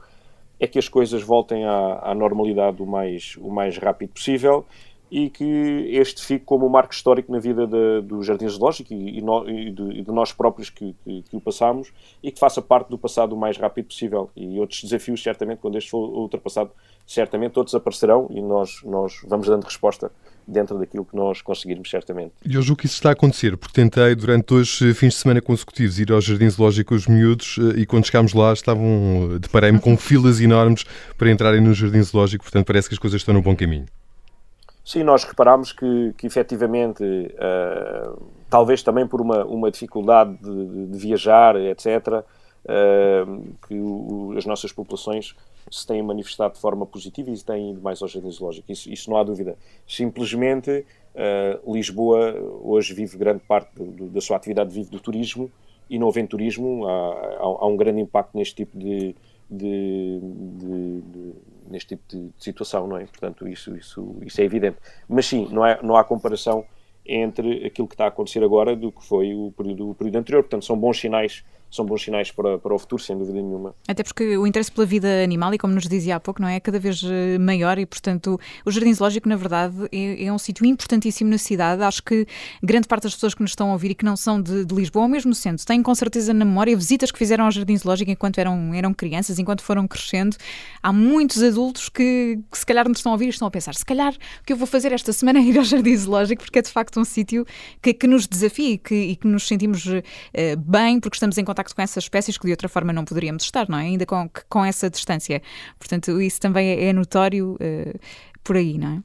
é 0.62 0.68
que 0.68 0.78
as 0.78 0.88
coisas 0.88 1.24
voltem 1.24 1.66
à, 1.66 2.12
à 2.12 2.14
normalidade 2.14 2.84
o 2.84 2.86
mais, 2.86 3.36
o 3.42 3.50
mais 3.50 3.80
rápido 3.80 4.12
possível 4.12 4.64
e 5.10 5.28
que 5.28 5.44
este 5.90 6.24
fique 6.24 6.46
como 6.46 6.68
um 6.68 6.70
marco 6.70 6.94
histórico 6.94 7.32
na 7.32 7.40
vida 7.40 7.66
de, 7.66 8.02
do 8.02 8.22
Jardim 8.22 8.48
Zoológico 8.48 8.94
e, 8.94 9.18
e, 9.18 9.22
no, 9.22 9.50
e, 9.50 9.72
de, 9.72 9.84
e, 9.92 10.02
de, 10.04 10.12
nós 10.12 10.32
próprios 10.32 10.70
que, 10.70 10.96
que, 11.04 11.24
que, 11.24 11.36
o 11.36 11.42
passamos 11.42 11.92
e 12.24 12.32
que 12.32 12.40
faça 12.40 12.62
parte 12.62 12.90
do 12.90 12.98
passado 12.98 13.34
o 13.34 13.38
mais 13.38 13.58
rápido 13.58 13.88
possível. 13.88 14.30
E 14.36 14.60
outros 14.60 14.84
desafios, 14.84 15.22
certamente, 15.22 15.58
quando 15.58 15.78
este 15.80 15.90
for 15.90 16.08
ultrapassado, 16.08 16.70
certamente 17.06 17.58
outros 17.58 17.74
aparecerão 17.74 18.28
e 18.30 18.40
nós, 18.40 18.82
nós 18.84 19.20
vamos 19.28 19.48
dando 19.48 19.66
resposta 19.66 20.12
dentro 20.48 20.78
daquilo 20.78 21.06
que 21.06 21.16
nós 21.16 21.42
conseguirmos, 21.42 21.90
certamente. 21.90 22.34
E 22.46 22.56
eu 22.56 22.62
julgo 22.62 22.82
que 22.82 22.86
isso 22.86 22.96
está 22.96 23.10
a 23.10 23.14
acontecer, 23.14 23.58
porque 23.58 23.74
tentei 23.74 24.16
durante 24.16 24.46
dois 24.46 24.80
eh, 24.82 24.94
fins 24.94 25.14
de 25.14 25.20
semana 25.20 25.42
consecutivos 25.42 26.00
ir 26.00 26.12
ao 26.12 26.22
Jardim 26.22 26.50
Zoológico 26.50 26.96
os 26.96 27.08
miúdos 27.08 27.58
eh, 27.60 27.80
e 27.82 27.86
quando 27.86 28.06
chegámos 28.06 28.34
lá 28.34 28.54
estavam, 28.54 29.38
deparei-me 29.40 29.80
com 29.80 29.96
filas 29.98 30.40
enormes 30.40 30.84
para 31.18 31.32
entrarem 31.32 31.62
no 31.62 31.74
Jardim 31.74 32.02
Zoológico, 32.02 32.44
portanto 32.44 32.66
parece 32.66 32.88
que 32.88 32.96
as 32.96 33.00
coisas 33.00 33.22
estão 33.22 33.34
no 33.34 33.42
bom 33.42 33.56
caminho. 33.56 33.86
Sim, 34.84 35.04
nós 35.04 35.24
reparámos 35.24 35.72
que, 35.72 36.14
que 36.18 36.26
efetivamente, 36.26 37.04
uh, 37.04 38.22
talvez 38.50 38.82
também 38.82 39.06
por 39.06 39.22
uma, 39.22 39.46
uma 39.46 39.70
dificuldade 39.70 40.36
de, 40.42 40.88
de 40.88 40.98
viajar, 40.98 41.56
etc., 41.56 41.86
eh, 41.86 42.24
que 43.68 43.74
o, 43.76 44.34
as 44.38 44.46
nossas 44.46 44.72
populações 44.72 45.36
se 45.70 45.86
têm 45.86 46.02
manifestado 46.02 46.54
de 46.54 46.60
forma 46.60 46.86
positiva 46.86 47.30
e 47.30 47.38
têm 47.38 47.72
ido 47.72 47.82
mais 47.82 48.02
ao 48.02 48.08
jardim 48.08 48.32
zoológico. 48.32 48.72
Isso, 48.72 48.92
isso 48.92 49.10
não 49.10 49.18
há 49.18 49.24
dúvida. 49.24 49.58
Simplesmente, 49.88 50.86
uh, 51.16 51.74
Lisboa 51.74 52.34
hoje 52.64 52.94
vive 52.94 53.18
grande 53.18 53.44
parte 53.48 53.74
do, 53.76 53.86
do, 53.86 54.08
da 54.08 54.22
sua 54.22 54.38
atividade 54.38 54.74
vive 54.74 54.90
do 54.90 55.00
turismo 55.00 55.52
e 55.90 56.00
não 56.00 56.08
havendo 56.08 56.30
turismo 56.30 56.88
há, 56.88 56.92
há, 56.92 57.44
há 57.44 57.68
um 57.68 57.76
grande 57.76 58.00
impacto 58.00 58.38
neste 58.38 58.56
tipo 58.56 58.78
de, 58.78 59.16
de, 59.50 60.20
de, 60.20 61.02
de 61.02 61.34
neste 61.70 61.96
tipo 61.96 62.04
de, 62.08 62.32
situação, 62.38 62.88
não 62.88 62.98
é? 62.98 63.06
Portanto, 63.06 63.48
isso, 63.48 63.76
isso, 63.76 64.16
isso 64.22 64.42
é 64.42 64.44
evidente. 64.44 64.78
Mas 65.08 65.26
sim, 65.26 65.48
não, 65.52 65.66
é, 65.66 65.80
não 65.82 65.96
há 65.96 66.04
comparação 66.04 66.66
entre 67.06 67.66
aquilo 67.66 67.88
que 67.88 67.94
está 67.94 68.06
a 68.06 68.08
acontecer 68.08 68.44
agora 68.44 68.76
do 68.76 68.92
que 68.92 69.04
foi 69.04 69.34
o 69.34 69.52
período, 69.52 69.90
o 69.90 69.96
período 69.96 70.18
anterior. 70.18 70.44
Portanto, 70.44 70.66
são 70.66 70.78
bons 70.78 71.00
sinais 71.00 71.44
são 71.72 71.86
bons 71.86 72.04
sinais 72.04 72.30
para, 72.32 72.58
para 72.60 72.76
o 72.76 72.78
futuro, 72.78 73.02
sem 73.02 73.18
dúvida 73.18 73.42
nenhuma. 73.42 73.74
Até 73.88 74.04
porque 74.04 74.38
o 74.38 74.46
interesse 74.46 74.72
pela 74.72 74.86
vida 74.86 75.24
animal, 75.24 75.54
e 75.54 75.58
como 75.58 75.74
nos 75.74 75.88
dizia 75.88 76.18
há 76.18 76.20
pouco, 76.20 76.42
não 76.42 76.48
é, 76.48 76.58
é 76.58 76.60
cada 76.60 76.78
vez 76.78 77.02
eh, 77.04 77.38
maior 77.40 77.80
e, 77.80 77.86
portanto, 77.86 78.38
o 78.66 78.72
Jardim 78.72 78.94
Zoológico, 78.94 79.30
na 79.30 79.38
verdade, 79.38 79.76
é, 79.92 80.26
é 80.26 80.34
um 80.34 80.38
sítio 80.38 80.66
importantíssimo 80.66 81.30
na 81.30 81.38
cidade. 81.38 81.82
Acho 81.82 82.04
que 82.04 82.28
grande 82.62 82.88
parte 82.88 83.04
das 83.04 83.14
pessoas 83.14 83.34
que 83.34 83.42
nos 83.42 83.52
estão 83.52 83.70
a 83.70 83.74
ouvir 83.74 83.92
e 83.92 83.96
que 83.96 84.04
não 84.04 84.18
são 84.18 84.42
de, 84.42 84.66
de 84.66 84.76
Lisboa, 84.76 85.04
ou 85.04 85.10
mesmo 85.10 85.34
centro, 85.34 85.66
têm 85.66 85.82
com 85.82 85.96
certeza 85.96 86.34
na 86.34 86.44
memória 86.44 86.76
visitas 86.76 87.10
que 87.10 87.18
fizeram 87.18 87.46
ao 87.46 87.52
Jardim 87.52 87.78
Zoológico 87.78 88.12
enquanto 88.12 88.38
eram, 88.38 88.74
eram 88.74 88.94
crianças, 88.94 89.40
enquanto 89.40 89.64
foram 89.64 89.88
crescendo. 89.88 90.36
Há 90.84 90.92
muitos 90.92 91.42
adultos 91.42 91.88
que, 91.88 92.38
que 92.52 92.58
se 92.58 92.66
calhar 92.66 92.88
nos 92.88 92.98
estão 92.98 93.14
a 93.14 93.16
ouvir 93.16 93.28
e 93.28 93.30
estão 93.30 93.48
a 93.48 93.52
pensar, 93.52 93.74
se 93.76 93.86
calhar 93.86 94.14
o 94.14 94.46
que 94.46 94.52
eu 94.52 94.58
vou 94.58 94.68
fazer 94.68 94.92
esta 94.92 95.14
semana 95.14 95.40
é 95.40 95.44
ir 95.44 95.58
ao 95.58 95.64
Jardim 95.64 95.96
Zoológico, 95.96 96.44
porque 96.44 96.60
é 96.60 96.62
de 96.62 96.70
facto 96.70 97.00
um 97.00 97.06
sítio 97.06 97.46
que, 97.82 97.94
que 97.94 98.08
nos 98.08 98.28
desafia 98.28 98.72
e 98.72 98.78
que, 98.78 98.96
e 98.96 99.16
que 99.16 99.28
nos 99.28 99.48
sentimos 99.48 99.86
uh, 99.86 100.02
bem, 100.58 101.00
porque 101.00 101.16
estamos 101.16 101.38
em 101.38 101.46
contato 101.46 101.61
com 101.64 101.82
essas 101.82 102.04
espécies 102.04 102.38
que 102.38 102.46
de 102.46 102.52
outra 102.52 102.68
forma 102.68 102.92
não 102.92 103.06
poderíamos 103.06 103.44
estar, 103.44 103.70
não 103.70 103.78
é? 103.78 103.84
Ainda 103.84 104.06
com, 104.06 104.30
com 104.50 104.66
essa 104.66 104.90
distância. 104.90 105.42
Portanto, 105.78 106.22
isso 106.22 106.40
também 106.40 106.70
é, 106.70 106.86
é 106.86 106.94
notório 106.94 107.54
uh, 107.54 108.00
por 108.44 108.58
aí, 108.58 108.78
não 108.78 108.88
é? 108.88 109.04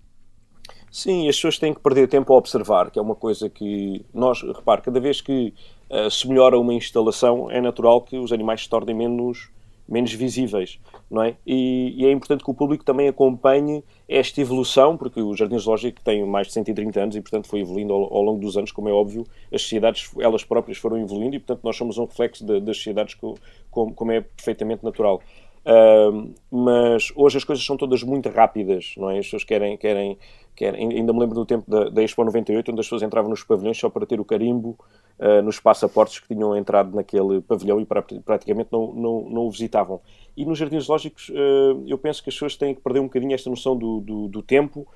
Sim, 0.91 1.29
as 1.29 1.37
pessoas 1.37 1.59
têm 1.59 1.75
que 1.75 1.81
perder 1.81 2.09
tempo 2.09 2.33
a 2.33 2.39
observar, 2.39 2.91
que 2.91 2.99
é 2.99 3.03
uma 3.03 3.15
coisa 3.15 3.51
que 3.51 4.05
nós, 4.15 4.41
repare, 4.43 4.81
cada 4.81 4.99
vez 4.99 5.21
que 5.21 5.53
uh, 5.91 6.11
se 6.11 6.27
melhora 6.27 6.59
uma 6.59 6.73
instalação, 6.73 7.51
é 7.51 7.61
natural 7.61 8.01
que 8.01 8.17
os 8.17 8.33
animais 8.33 8.63
se 8.63 8.69
tornem 8.69 8.97
menos 8.97 9.51
menos 9.89 10.13
visíveis, 10.13 10.79
não 11.11 11.23
é? 11.23 11.37
E, 11.47 11.95
e, 11.97 12.07
é 12.07 12.11
importante 12.11 12.43
que 12.43 12.51
o 12.51 12.55
público 12.55 12.85
também 12.85 13.09
acompanhe 13.09 13.85
esta 14.09 14.41
evolução, 14.41 14.97
porque 14.97 15.21
o 15.21 15.35
Jardim 15.35 15.59
Zoológico 15.59 16.01
tem 16.03 16.25
mais 16.25 16.49
de 16.49 16.55
130 16.55 17.01
anos 17.01 17.17
e, 17.17 17.21
portanto, 17.21 17.47
foi 17.47 17.61
evoluindo 17.61 17.93
ao, 17.93 18.15
ao, 18.15 18.23
longo 18.23 18.41
dos 18.41 18.57
anos, 18.57 18.73
como 18.73 18.89
é 18.89 18.93
óbvio, 18.93 19.25
as 19.53 19.63
sociedades, 19.63 20.11
elas 20.19 20.45
próprias 20.45 20.79
foram 20.79 20.99
evoluindo 20.99 21.37
e, 21.37 21.39
portanto, 21.39 21.61
nós 21.63 21.77
somos 21.77 21.99
um 21.99 22.05
reflexo 22.05 22.45
de, 22.45 22.61
das 22.61 22.77
sociedades 22.77 23.15
como, 23.15 23.95
como, 23.95 24.13
é 24.13 24.21
perfeitamente 24.21 24.85
natural. 24.85 25.21
Uh, 25.67 26.33
mas 26.49 27.13
hoje 27.17 27.39
as 27.39 27.45
coisas 27.45 27.65
são 27.65 27.77
todas 27.77 28.01
muito 28.05 28.29
rápidas, 28.29 28.95
não 28.97 29.11
é? 29.11 29.19
As 29.19 29.27
pessoas 29.27 29.43
querem, 29.43 29.77
querem, 29.77 30.17
querem 30.55 30.93
ainda 30.93 31.13
me 31.13 31.19
lembro 31.19 31.35
do 31.35 31.45
tempo 31.45 31.69
da, 31.69 31.89
da 31.89 32.05
Expo 32.05 32.23
98, 32.23 32.71
onde 32.71 32.81
as 32.81 32.87
pessoas 32.87 33.03
entravam 33.03 33.29
nos 33.29 33.43
pavilhões 33.43 33.77
só 33.77 33.91
para 33.91 34.07
ter 34.07 34.21
o 34.21 34.25
carimbo 34.25 34.79
uh, 35.19 35.43
nos 35.43 35.59
passaportes 35.59 36.21
que 36.21 36.29
tinham 36.29 36.57
entrado 36.57 36.95
naquele 36.95 37.41
pavilhão 37.41 37.81
e 37.81 37.85
pra, 37.85 38.01
praticamente 38.25 38.69
não, 38.71 38.93
não, 38.95 39.29
não 39.29 39.43
o 39.43 39.51
visitavam. 39.51 40.01
E 40.37 40.45
nos 40.45 40.57
jardins 40.57 40.87
lógicos, 40.87 41.31
uh, 41.31 41.83
eu 41.85 41.99
penso 41.99 42.23
que 42.23 42.29
as 42.29 42.35
pessoas 42.37 42.55
têm 42.55 42.73
que 42.73 42.81
perder 42.81 43.01
um 43.01 43.07
bocadinho 43.07 43.35
esta 43.35 43.51
noção 43.51 43.77
do, 43.77 44.01
do, 44.01 44.29
do 44.29 44.43
tempo 44.43 44.87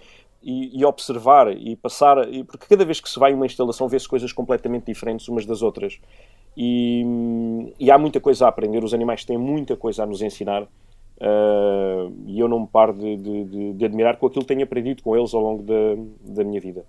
e, 0.40 0.78
e, 0.78 0.84
observar 0.84 1.50
e 1.50 1.74
passar, 1.74 2.32
e, 2.32 2.44
porque 2.44 2.66
cada 2.68 2.84
vez 2.84 3.00
que 3.00 3.10
se 3.10 3.18
vai 3.18 3.32
a 3.32 3.34
uma 3.34 3.46
instalação 3.46 3.88
vê-se 3.88 4.08
coisas 4.08 4.32
completamente 4.32 4.84
diferentes 4.84 5.26
umas 5.26 5.44
das 5.44 5.62
outras. 5.62 5.98
E, 6.56 7.04
e, 7.78 7.90
há 7.90 7.98
muita 7.98 8.20
coisa 8.20 8.46
a 8.46 8.48
aprender, 8.48 8.82
os 8.82 8.92
animais 8.92 9.24
têm 9.24 9.38
muita 9.38 9.76
coisa 9.76 10.02
a 10.02 10.06
nos 10.06 10.20
ensinar. 10.20 10.62
Uh, 10.62 12.12
e 12.26 12.40
eu 12.40 12.48
não 12.48 12.60
me 12.60 12.66
paro 12.66 12.94
de, 12.94 13.16
de, 13.16 13.44
de, 13.44 13.72
de, 13.74 13.84
admirar 13.84 14.16
com 14.16 14.26
aquilo 14.26 14.42
que 14.42 14.48
tenho 14.48 14.64
aprendido 14.64 15.02
com 15.02 15.14
eles 15.14 15.34
ao 15.34 15.42
longo 15.42 15.62
da, 15.62 15.74
da 16.22 16.44
minha 16.44 16.58
vida. 16.58 16.84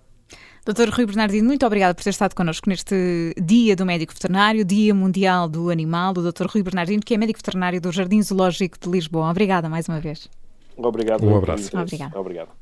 Doutor 0.64 0.88
Rui 0.88 1.04
Bernardino, 1.04 1.46
muito 1.46 1.66
obrigada 1.66 1.92
por 1.94 2.02
ter 2.02 2.10
estado 2.10 2.34
connosco 2.34 2.68
neste 2.68 3.34
Dia 3.36 3.76
do 3.76 3.84
Médico 3.84 4.14
Veterinário, 4.14 4.64
Dia 4.64 4.94
Mundial 4.94 5.48
do 5.48 5.70
Animal, 5.70 6.14
do 6.14 6.32
Dr. 6.32 6.46
Rui 6.46 6.62
Bernardino, 6.62 7.02
que 7.04 7.14
é 7.14 7.18
médico 7.18 7.40
veterinário 7.40 7.80
do 7.80 7.92
Jardim 7.92 8.22
Zoológico 8.22 8.78
de 8.80 8.88
Lisboa. 8.88 9.28
Obrigada 9.28 9.68
mais 9.68 9.88
uma 9.88 10.00
vez. 10.00 10.30
Obrigado. 10.76 11.26
Um 11.26 11.36
abraço. 11.36 11.76
Obrigado. 11.76 12.16
Obrigado. 12.16 12.61